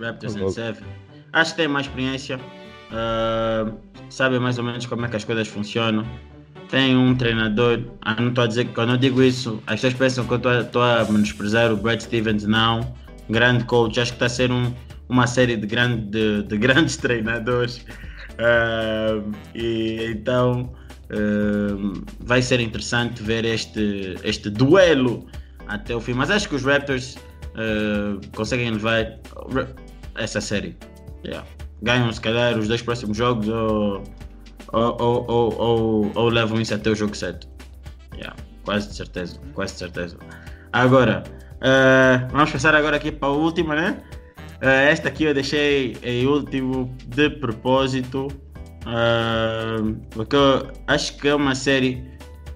[0.00, 0.82] Raptors in 7.
[1.32, 2.38] Acho que tem mais experiência.
[2.90, 3.78] Uh,
[4.10, 6.04] sabe mais ou menos como é que as coisas funcionam.
[6.68, 7.80] Tem um treinador.
[8.02, 10.60] Ah, não estou a dizer que quando eu digo isso, as pessoas pensam que eu
[10.60, 12.44] estou a menosprezar o Brad Stevens.
[12.44, 12.94] Não.
[13.30, 14.00] Grande coach.
[14.00, 14.74] Acho que está a ser um,
[15.08, 17.84] uma série de, grande, de, de grandes treinadores.
[18.38, 20.72] Uh, e então
[21.10, 25.26] uh, vai ser interessante ver este, este duelo
[25.66, 26.14] até o fim.
[26.14, 27.16] Mas acho que os Raptors
[27.54, 29.18] uh, conseguem levar
[30.16, 30.76] essa série.
[31.24, 31.46] Yeah.
[31.82, 34.02] Ganham se calhar os dois próximos jogos ou,
[34.72, 34.96] ou,
[35.28, 37.48] ou, ou, ou levam isso até o jogo 7.
[38.14, 38.34] Yeah.
[38.64, 40.16] Quase de certeza, quase de certeza.
[40.72, 41.24] Agora,
[42.30, 44.02] vamos passar agora aqui para a última, né?
[44.60, 48.26] Uh, esta aqui eu deixei em último de propósito,
[48.88, 52.02] uh, porque eu acho que é uma série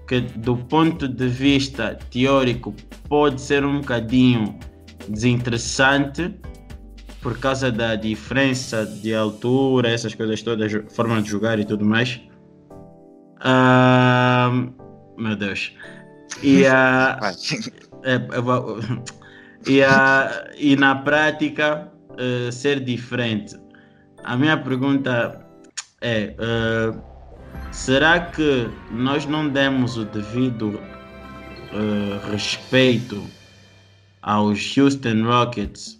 [0.07, 2.73] que, do ponto de vista teórico,
[3.07, 4.57] pode ser um bocadinho
[5.07, 6.33] desinteressante
[7.21, 12.21] por causa da diferença de altura, essas coisas todas, forma de jogar e tudo mais.
[13.39, 14.73] Uh,
[15.17, 15.73] meu Deus.
[16.41, 17.15] E, uh,
[19.67, 23.55] e, uh, e na prática uh, ser diferente.
[24.23, 25.42] A minha pergunta
[26.03, 27.01] é: uh,
[27.71, 33.23] será que nós não demos o devido uh, respeito
[34.21, 35.97] aos Houston Rockets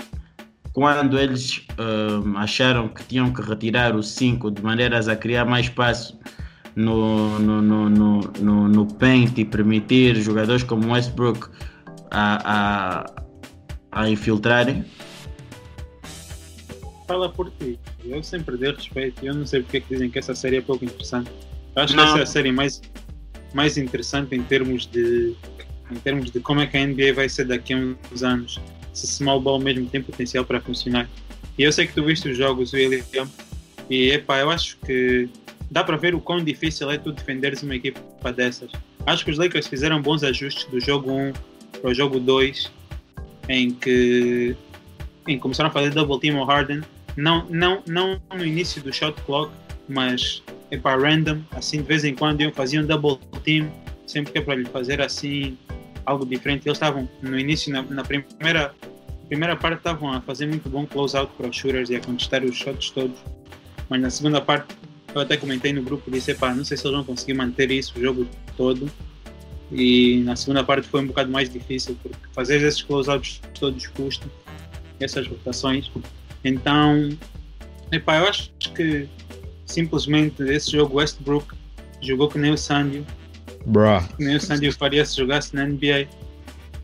[0.73, 1.67] quando eles
[2.35, 6.17] acharam que tinham que retirar o 5 de maneiras a criar mais espaço
[6.75, 11.47] no, no, no, no, no, no paint e permitir jogadores como Westbrook
[12.09, 13.05] a,
[13.91, 14.83] a, a infiltrarem?
[17.07, 17.79] Fala por ti.
[18.03, 19.25] Eu sempre dei respeito.
[19.25, 21.29] Eu não sei porque é que dizem que essa série é pouco interessante.
[21.75, 22.03] Eu acho não.
[22.03, 22.81] que essa é a série mais,
[23.53, 25.35] mais interessante em termos de
[25.91, 28.59] em termos de como é que a NBA vai ser daqui a uns anos.
[28.93, 31.09] Se Small Ball mesmo tem potencial para funcionar.
[31.57, 33.03] E eu sei que tu viste os jogos, William,
[33.89, 35.29] e epá, eu acho que
[35.69, 38.71] dá para ver o quão difícil é tu defenderes uma equipa dessas.
[39.05, 41.33] Acho que os Lakers fizeram bons ajustes do jogo 1
[41.81, 42.71] para o jogo 2,
[43.49, 44.55] em que,
[45.27, 46.81] em começaram a fazer double team ao Harden
[47.15, 49.51] não, não, não no início do shot clock,
[49.87, 53.71] mas é para random, assim de vez em quando eu fazia um double team,
[54.07, 55.57] sempre que é para lhe fazer assim
[56.05, 56.67] algo diferente.
[56.67, 58.73] Eles estavam no início, na, na primeira,
[59.27, 62.43] primeira parte, estavam a fazer muito bom close out para os shooters e a contestar
[62.43, 63.17] os shots todos,
[63.89, 64.75] mas na segunda parte
[65.13, 67.93] eu até comentei no grupo, disse, pá, não sei se eles vão conseguir manter isso
[67.95, 68.89] o jogo todo.
[69.71, 74.29] E na segunda parte foi um bocado mais difícil, porque fazer esses close-outs todos custam,
[75.03, 75.91] essas rotações.
[76.43, 77.09] Então,
[77.91, 79.07] epá, eu acho que
[79.65, 81.53] simplesmente esse jogo Westbrook
[82.01, 83.03] jogou que nem o Sandy,
[83.65, 84.01] Bruh.
[84.17, 86.07] que nem o Sandy faria se jogasse na NBA.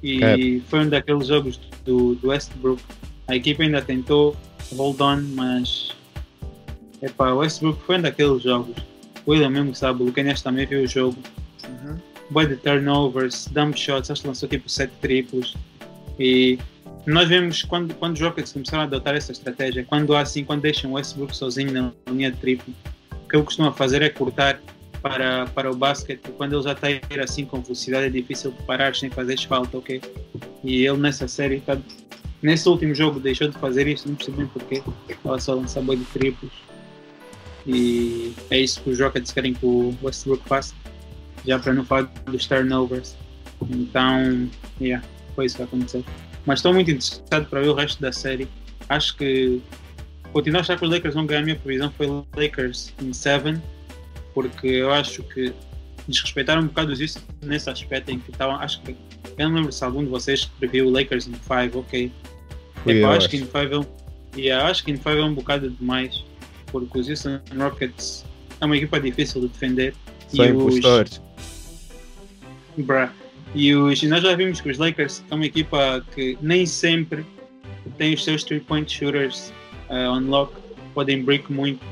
[0.02, 0.62] E É.
[0.70, 2.82] foi um daqueles jogos do, do Westbrook.
[3.28, 4.36] A equipa ainda tentou
[4.76, 5.90] hold on, mas
[7.02, 8.76] epá, o Westbrook foi um daqueles jogos.
[9.26, 11.18] O William mesmo sabe, o Lucanias também viu o jogo.
[11.68, 11.98] Uhum.
[12.32, 15.56] Boy de turnovers, dump shots, acho que lançou tipo 7 triplos.
[16.18, 16.58] E
[17.10, 20.92] nós vemos quando, quando os Rockets começaram a adotar essa estratégia, quando assim, quando deixam
[20.92, 22.74] o Westbrook sozinho na linha de triplo,
[23.12, 24.60] o que ele costuma fazer é cortar
[25.02, 26.22] para, para o basquete.
[26.38, 29.78] Quando ele já está a ir assim com velocidade, é difícil parar sem fazer falta,
[29.78, 30.02] ok?
[30.64, 31.78] E ele nessa série, tá,
[32.44, 34.84] nesse último jogo, deixou de fazer isso, não percebi porquê.
[35.08, 36.52] Estava só a lançar boy de triplos.
[37.66, 40.76] E é isso que os Rockets querem que o Westbrook faça
[41.46, 43.16] já para não falar dos turnovers.
[43.70, 44.50] Então,
[44.80, 45.04] yeah,
[45.36, 46.04] foi isso que aconteceu.
[46.50, 48.48] Mas estou muito interessado para ver o resto da série.
[48.90, 49.62] Acho que
[50.34, 51.42] continuo a achar que os Lakers vão ganhar.
[51.42, 53.62] A minha previsão foi Lakers em 7,
[54.34, 55.54] porque eu acho que
[56.08, 58.56] desrespeitaram um bocado os isso nesse aspecto em que estavam.
[58.56, 58.96] Acho que
[59.38, 62.12] eu não lembro se algum de vocês previu o Lakers em 5, ok.
[62.84, 63.42] Fui eu, acho que em.
[63.42, 63.86] 5 é um,
[64.36, 66.26] yeah, acho que em 5 é um bocado demais,
[66.72, 68.26] porque os Houston Rockets
[68.60, 69.94] é uma equipa difícil de defender.
[70.30, 71.22] São e os, impostores.
[72.76, 73.12] Bruh.
[73.54, 77.26] E os, nós já vimos que os Lakers são uma equipa que nem sempre
[77.98, 79.52] tem os seus three-point shooters
[79.90, 80.54] uh, on lock,
[80.94, 81.84] podem break muito,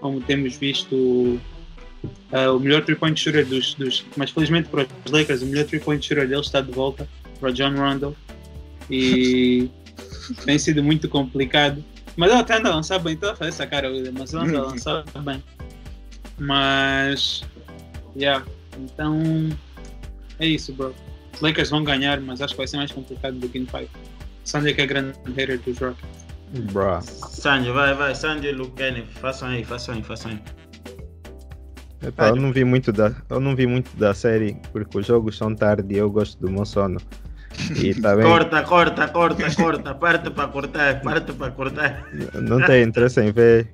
[0.00, 0.94] como temos visto.
[0.94, 4.04] uh, o melhor three-point shooter dos, dos.
[4.16, 7.08] Mas felizmente para os Lakers, o melhor three-point shooter deles está de volta
[7.40, 8.16] para John Rondo.
[8.90, 9.70] E
[10.44, 11.82] tem sido muito complicado.
[12.16, 14.62] Mas até anda a lançar bem, estou a fazer essa cara, mas ele anda a
[14.62, 15.42] lançar bem.
[16.38, 17.42] Mas.
[18.16, 18.44] Yeah,
[18.78, 19.50] então.
[20.38, 20.94] É isso, bro.
[21.32, 23.88] Os Lakers vão ganhar, mas acho que vai ser mais complicado do que em 5.
[24.44, 26.24] Sandy que é grande hater dos Rockets.
[26.72, 27.00] Bruh.
[27.02, 28.14] Sandy, vai, vai.
[28.14, 30.40] Sandy e Lucani, façam aí, façam aí, façam aí.
[32.06, 35.36] Epá, eu não vi muito da, eu não vi muito da série porque os jogos
[35.38, 37.00] são tarde e eu gosto do meu sono.
[37.82, 39.94] E tá bem, Corta, corta, corta, corta.
[39.94, 42.06] Parte para cortar, parte para cortar.
[42.34, 43.72] não tenho interesse em ver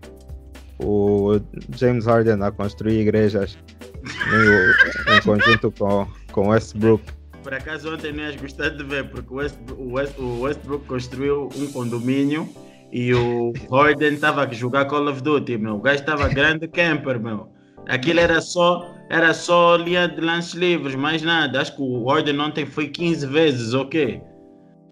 [0.79, 1.41] o
[1.77, 3.59] James Harden a construir igrejas
[4.05, 7.03] o- em conjunto com com Westbrook.
[7.43, 10.85] Por acaso ontem não ias gostar de ver, porque o, West, o, West, o Westbrook
[10.87, 12.49] construiu um condomínio
[12.93, 15.77] e o Harden estava a jogar Call of Duty, meu.
[15.77, 17.49] O gajo estava grande camper, meu.
[17.89, 21.61] Aquilo era só, era só linha de lances livres, mais nada.
[21.61, 24.21] Acho que o Harden ontem foi 15 vezes, ok?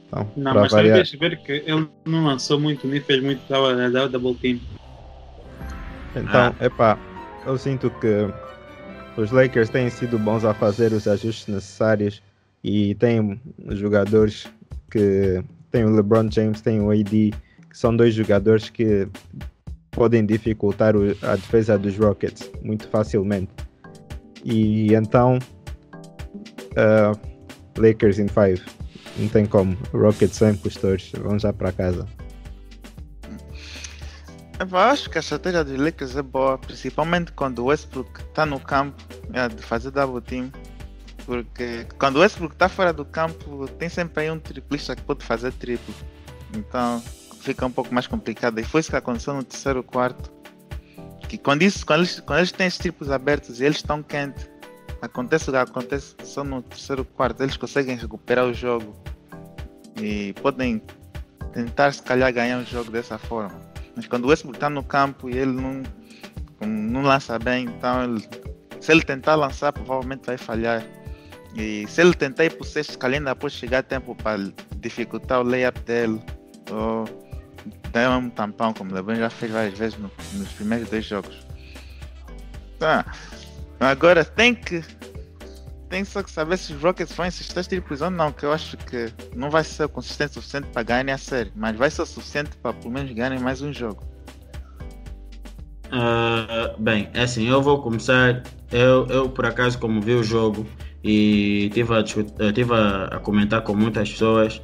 [0.07, 0.97] Então, Não, mas também variar.
[0.99, 4.35] tens de ver que ele não lançou muito, nem fez muito, estava a dar double
[4.37, 4.59] team.
[6.17, 6.99] Então, epá,
[7.47, 8.27] eu sinto que
[9.19, 12.23] os Lakers têm sido bons a fazer os ajustes necessários
[12.63, 13.41] e têm
[13.71, 14.47] jogadores
[14.91, 15.43] que
[15.73, 17.33] tem o LeBron James, tem o AD,
[17.69, 19.09] que são dois jogadores que
[19.91, 23.51] podem dificultar a defesa dos Rockets muito facilmente.
[24.45, 25.41] E então,
[26.77, 27.13] ah,
[27.77, 28.71] Lakers em 5,
[29.19, 29.77] não tem como.
[29.93, 32.07] Rockets são impostores, vão já para casa.
[34.61, 38.59] Eu acho que a estratégia dos Lakers é boa, principalmente quando o Westbrook está no
[38.59, 39.01] campo,
[39.33, 40.51] é, de fazer double team.
[41.25, 45.25] Porque quando o Westbrook está fora do campo, tem sempre aí um triplista que pode
[45.25, 45.95] fazer triplo.
[46.53, 47.01] Então
[47.41, 48.59] fica um pouco mais complicado.
[48.59, 50.29] E foi isso que aconteceu no terceiro quarto.
[51.29, 54.51] Que quando, isso, quando, eles, quando eles têm os triplos abertos e eles estão quentes,
[55.01, 57.43] acontece o que acontece só no terceiro quarto.
[57.45, 58.97] Eles conseguem recuperar o jogo
[60.01, 60.83] e podem
[61.53, 63.68] tentar, se calhar, ganhar o jogo dessa forma.
[63.99, 65.83] Mas quando o Westbrook está no campo e ele não,
[66.65, 68.25] não lança bem, então ele,
[68.81, 70.87] se ele tentar lançar, provavelmente vai falhar.
[71.57, 74.39] E se ele tentar ir para o sexto, se calhar ainda chegar tempo para
[74.77, 76.23] dificultar o layup dele.
[76.71, 77.07] Ou
[77.91, 81.45] dar um tampão, como o LeBron já fez várias vezes no- nos primeiros dois jogos.
[82.79, 83.05] Tá.
[83.81, 84.81] Agora tem que.
[85.89, 88.77] Tem só que saber se os Rockets vão insistir triplos ou não, que eu acho
[88.77, 92.07] que não vai ser consistente o suficiente para ganhar a série, mas vai ser o
[92.07, 94.03] suficiente para pelo menos ganharem mais um jogo.
[95.91, 98.43] Ah, bem, é assim, eu vou começar.
[98.71, 100.67] Eu, eu por acaso, como vi o jogo
[101.03, 104.61] e estive a, eh, tive a, a comentar com muitas pessoas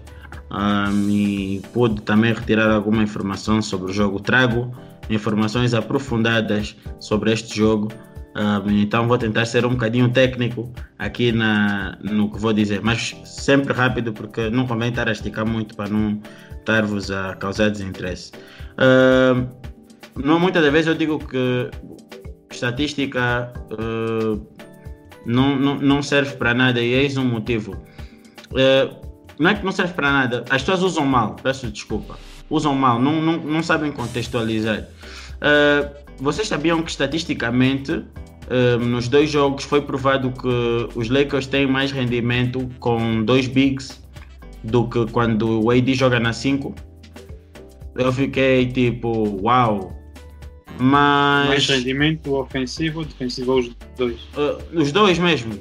[0.50, 4.20] ah, e pude também retirar alguma informação sobre o jogo.
[4.20, 4.70] Trago
[5.08, 7.88] informações aprofundadas sobre este jogo.
[8.34, 13.14] Ah, então vou tentar ser um bocadinho técnico aqui na, no que vou dizer, mas
[13.24, 16.20] sempre rápido porque não convém estar a esticar muito para não
[16.58, 18.32] estar-vos a causar desinteresse.
[18.76, 19.44] Ah,
[20.16, 21.70] não, muitas das vezes eu digo que
[22.50, 24.46] estatística uh,
[25.26, 27.72] não, não, não serve para nada e eis um motivo.
[28.52, 29.04] Uh,
[29.38, 32.16] não é que não serve para nada, as pessoas usam mal, peço desculpa.
[32.48, 34.86] Usam mal, não, não, não sabem contextualizar.
[35.36, 38.04] Uh, vocês sabiam que estatisticamente
[38.80, 44.02] nos dois jogos foi provado que os Lakers têm mais rendimento com dois bigs
[44.62, 46.74] do que quando o AD joga na 5?
[47.96, 49.94] Eu fiquei tipo, uau,
[50.78, 51.48] mas.
[51.48, 54.20] Mais rendimento ofensivo ou defensivo os dois?
[54.36, 55.54] Uh, os dois mesmo.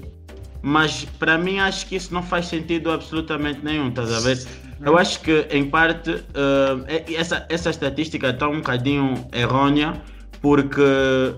[0.62, 4.40] Mas para mim acho que isso não faz sentido absolutamente nenhum, estás a ver?
[4.84, 10.02] Eu acho que em parte uh, essa, essa estatística está um bocadinho errônea
[10.44, 10.82] porque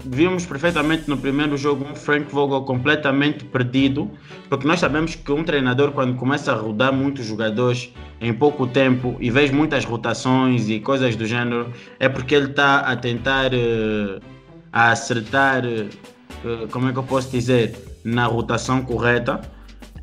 [0.03, 4.09] vimos perfeitamente no primeiro jogo um Frank Vogel completamente perdido,
[4.49, 9.15] porque nós sabemos que um treinador quando começa a rodar muitos jogadores em pouco tempo
[9.19, 14.19] e vês muitas rotações e coisas do gênero, é porque ele está a tentar uh,
[14.73, 19.39] a acertar, uh, como é que eu posso dizer, na rotação correta.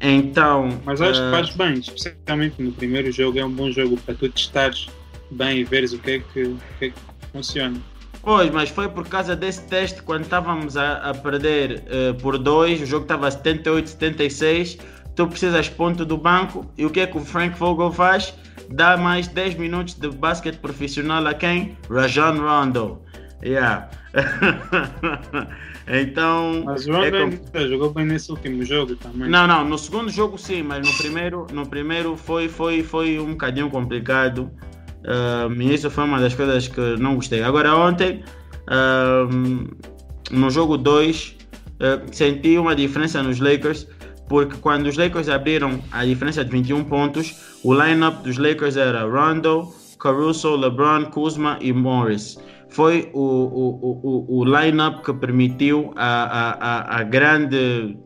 [0.00, 0.80] Então.
[0.84, 4.14] Mas acho uh, que faz bem, especialmente no primeiro jogo, é um bom jogo para
[4.14, 4.86] tu testares
[5.28, 6.96] bem e veres o que é que, o que, é que
[7.32, 7.91] funciona.
[8.22, 12.82] Pois, mas foi por causa desse teste quando estávamos a, a perder uh, por 2,
[12.82, 14.78] o jogo estava 78, 76,
[15.16, 18.32] tu precisas ponto do banco e o que é que o Frank Vogel faz?
[18.70, 21.76] Dá mais 10 minutos de basquete profissional a quem?
[21.90, 23.02] Rajon Rondo.
[23.44, 23.90] Yeah.
[25.88, 26.62] então.
[26.64, 29.28] Mas o Rondo é jogou bem nesse último jogo também.
[29.28, 33.32] Não, não, no segundo jogo sim, mas no primeiro, no primeiro foi, foi, foi um
[33.32, 34.48] bocadinho complicado.
[35.02, 37.42] Uh, e isso foi uma das coisas que não gostei.
[37.42, 38.22] Agora, ontem,
[40.30, 41.36] no jogo 2,
[41.82, 43.86] uh, senti uma diferença nos Lakers,
[44.28, 49.02] porque quando os Lakers abriram a diferença de 21 pontos, o lineup dos Lakers era
[49.04, 52.38] Rondo, Caruso, LeBron, Kuzma e Morris.
[52.70, 57.96] Foi o, o, o, o lineup que permitiu a, a, a, grande,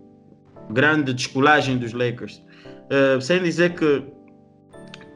[0.70, 2.42] grande descolagem dos Lakers.
[2.90, 4.02] Uh, sem dizer que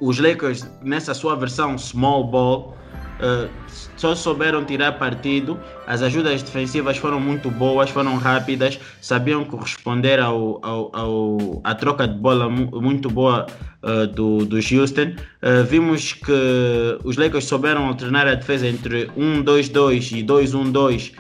[0.01, 2.77] os Lakers, nessa sua versão small ball,
[3.21, 3.51] uh,
[3.97, 5.59] só souberam tirar partido.
[5.87, 12.09] As ajudas defensivas foram muito boas, foram rápidas, sabiam corresponder ao, ao, ao à troca
[12.09, 13.47] de bola muito boa
[13.83, 15.15] uh, do, do Houston.
[15.43, 21.13] Uh, vimos que os Lakers souberam alternar a defesa entre 1-2-2 e 2-1-2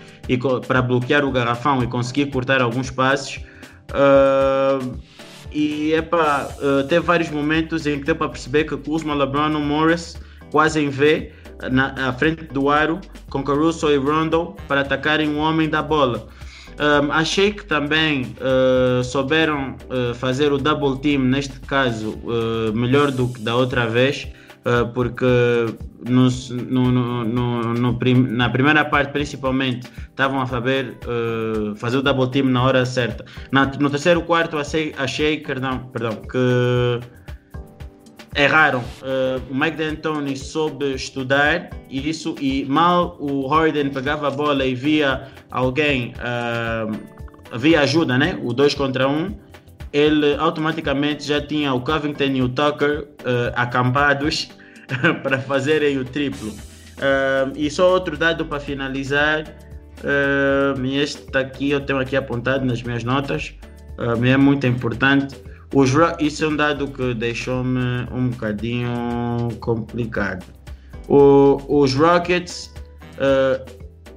[0.66, 3.40] para bloquear o garrafão e conseguir cortar alguns passes.
[3.90, 4.98] Uh,
[5.52, 9.62] e epa, uh, teve vários momentos em que deu para perceber que Kuzma, LeBron e
[9.62, 10.16] Morris
[10.50, 11.32] quase em V
[11.70, 16.28] na, à frente do aro com Caruso e Rondo para atacarem o homem da bola.
[16.80, 23.10] Um, achei que também uh, souberam uh, fazer o double team, neste caso, uh, melhor
[23.10, 24.26] do que da outra vez.
[24.60, 25.24] Uh, porque
[26.06, 26.28] no,
[26.68, 32.62] no, no, na primeira parte, principalmente, estavam a saber uh, fazer o double team na
[32.62, 33.24] hora certa.
[33.50, 37.00] Na, no terceiro quarto, achei, achei perdão, perdão, que
[38.36, 38.80] erraram.
[39.00, 44.74] Uh, o Mike D'Antoni soube estudar isso e mal o Harden pegava a bola e
[44.74, 46.12] via alguém,
[47.50, 48.38] havia ajuda, né?
[48.42, 49.10] o 2 contra 1.
[49.10, 49.49] Um,
[49.92, 54.50] ele automaticamente já tinha o Covington e o Tucker uh, acampados
[55.22, 56.50] para fazerem o triplo.
[57.00, 59.44] Uh, e só outro dado para finalizar,
[60.04, 63.54] uh, este aqui eu tenho aqui apontado nas minhas notas,
[63.98, 65.34] uh, é muito importante.
[65.74, 70.44] Os, isso é um dado que deixou-me um bocadinho complicado.
[71.08, 72.74] O, os Rockets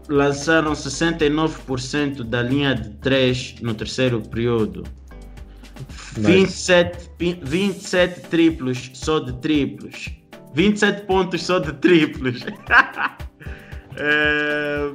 [0.09, 4.84] lançaram 69% da linha de 3 no terceiro período.
[6.18, 7.09] 27,
[7.41, 10.09] 27 triplos só de triplos.
[10.53, 12.43] 27 pontos só de triplos.
[13.97, 14.91] é,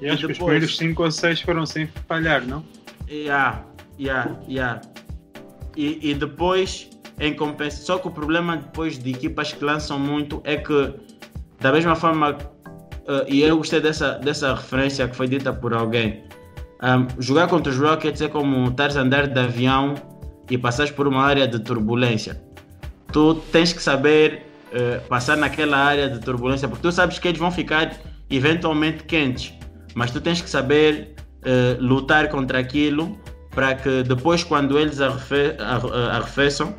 [0.00, 2.64] e acho depois, que os primeiros 5 ou 6 foram sem falhar, não?
[3.08, 3.64] Yeah,
[3.98, 4.80] yeah, yeah.
[5.76, 10.40] E, e depois, em compensação, só que o problema depois de equipas que lançam muito
[10.44, 10.94] é que,
[11.60, 16.24] da mesma forma, uh, e eu gostei dessa, dessa referência que foi dita por alguém,
[16.82, 19.94] um, jogar contra os Rockets é como estares a andar de avião
[20.50, 22.42] e passares por uma área de turbulência.
[23.12, 27.38] Tu tens que saber uh, passar naquela área de turbulência, porque tu sabes que eles
[27.38, 27.96] vão ficar
[28.30, 29.52] eventualmente quentes,
[29.94, 33.18] mas tu tens que saber uh, lutar contra aquilo
[33.50, 35.54] para que depois, quando eles arrefe
[36.10, 36.74] arrefeçam,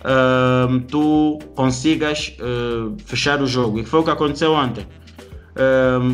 [0.00, 2.36] uh, tu consigas
[3.04, 3.78] fechar o jogo.
[3.78, 4.86] E foi o que aconteceu ontem.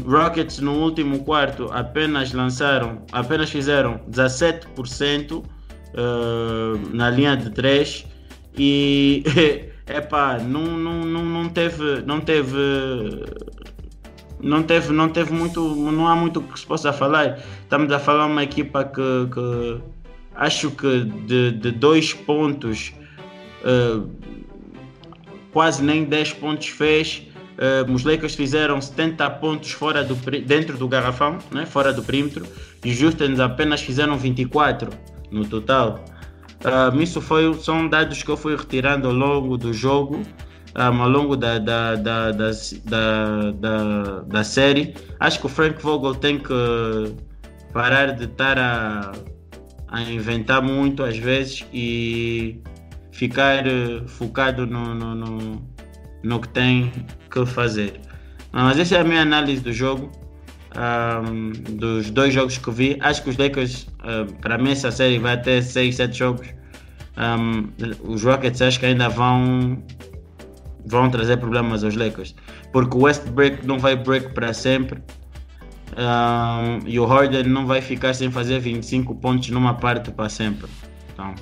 [0.06, 5.44] Rockets no último quarto apenas lançaram, apenas fizeram 17%
[6.92, 8.06] na linha de 3
[8.56, 9.22] e
[9.86, 12.56] epá, não, não, não, não teve, não teve,
[14.40, 17.38] não teve, não teve muito, não há muito que se possa falar.
[17.62, 19.80] Estamos a falar uma equipa que, que
[20.34, 22.92] acho que de, de dois pontos,
[23.64, 24.08] uh,
[25.52, 27.28] quase nem 10 pontos fez.
[27.54, 32.44] Uh, os Lakers fizeram 70 pontos fora do, dentro do garrafão, né, fora do perímetro,
[32.84, 34.90] e os apenas fizeram 24
[35.34, 36.04] no total.
[36.98, 40.22] Isso foi, são dados que eu fui retirando ao longo do jogo
[40.76, 42.50] um, ao longo da, da, da, da,
[43.52, 44.94] da, da, série.
[45.20, 46.52] Acho que o Frank Vogel tem que
[47.72, 49.12] parar de estar a,
[49.88, 52.60] a inventar muito às vezes e
[53.12, 55.68] ficar eh, focado no, no, no,
[56.22, 56.90] no que tem
[57.30, 58.00] que fazer.
[58.52, 60.10] Mas essa é a minha análise do jogo.
[60.76, 65.18] Um, dos dois jogos que vi, acho que os Lakers, uh, para mim, essa série
[65.18, 66.48] vai até 6, 7 jogos.
[67.16, 67.68] Um,
[68.02, 69.80] os Rockets acho que ainda vão
[70.86, 72.34] vão trazer problemas aos Lakers.
[72.72, 75.02] Porque o Westbrook não vai break para sempre.
[75.96, 80.68] Um, e o Harden não vai ficar sem fazer 25 pontos numa parte para sempre.
[81.12, 81.34] Então,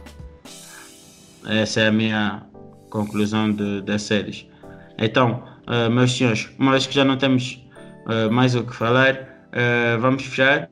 [1.47, 2.43] essa é a minha
[2.91, 3.51] conclusão
[3.85, 4.47] das séries.
[4.99, 7.62] Então, uh, meus senhores, uma vez que já não temos
[8.07, 10.69] uh, mais o que falar, uh, vamos fechar.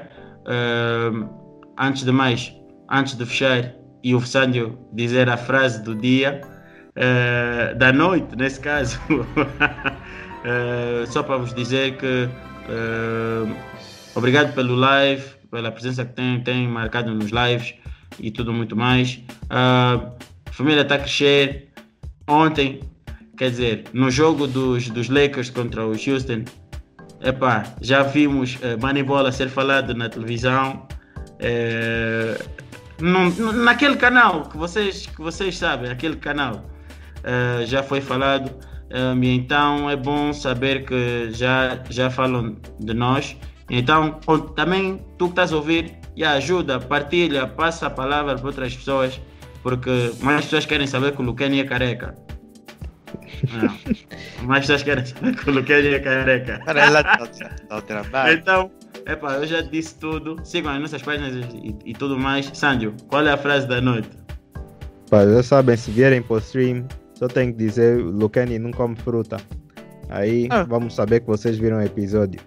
[1.78, 2.54] antes de mais,
[2.90, 6.40] antes de fechar, e o Sandio dizer a frase do dia,
[7.76, 8.98] da noite, nesse caso.
[11.08, 12.28] só para vos dizer que
[14.14, 17.74] obrigado pelo live, pela presença que tem, tem marcado nos lives
[18.18, 19.20] e tudo muito mais.
[19.48, 20.10] a
[20.50, 21.68] família está a crescer.
[22.26, 22.80] Ontem,
[23.36, 26.44] quer dizer, no jogo dos, dos Lakers contra o Houston,
[27.22, 30.86] epá, já vimos uh, Moneyball a ser falado na televisão.
[33.00, 36.64] num, naquele canal que vocês, que vocês sabem, aquele canal.
[37.18, 38.50] Uh, já foi falado.
[38.92, 43.36] Um, então é bom saber que já, já falam de nós.
[43.70, 44.18] Então,
[44.56, 49.20] também tu que estás a ouvir, e ajuda, partilha, passa a palavra para outras pessoas,
[49.62, 52.14] porque mais pessoas querem saber que o Luqueni é careca.
[53.48, 54.46] Não.
[54.46, 56.60] Mais pessoas querem saber que o Luqueni é careca.
[56.64, 58.38] Para ela está ao trabalho.
[58.38, 58.70] Então,
[59.06, 60.36] epa, eu já disse tudo.
[60.44, 62.50] Sigam as nossas páginas e, e tudo mais.
[62.52, 64.10] Sandro, qual é a frase da noite?
[65.10, 68.96] Pá, já sabem, se vierem para o stream, só tenho que dizer, Lucani não come
[68.96, 69.38] fruta.
[70.08, 70.62] Aí ah.
[70.62, 72.40] vamos saber que vocês viram o episódio.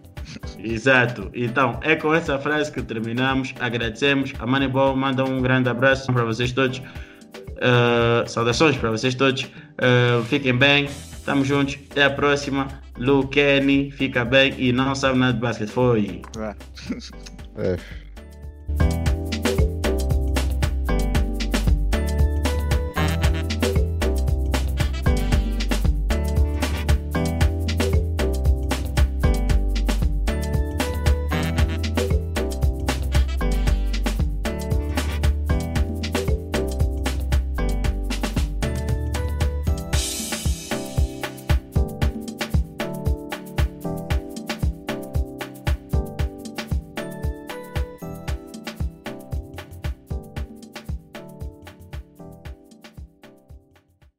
[0.60, 1.30] Exato.
[1.34, 3.54] Então, é com essa frase que terminamos.
[3.60, 4.34] Agradecemos.
[4.40, 6.80] A Moneyball manda um grande abraço para vocês todos.
[6.80, 9.50] Uh, saudações para vocês todos.
[9.74, 10.86] Uh, fiquem bem.
[10.86, 11.78] Estamos juntos.
[11.92, 12.68] Até a próxima.
[12.98, 15.70] Lu Kenny, fica bem e não sabe nada de basquete.
[15.70, 16.22] Foi.
[17.58, 17.78] É.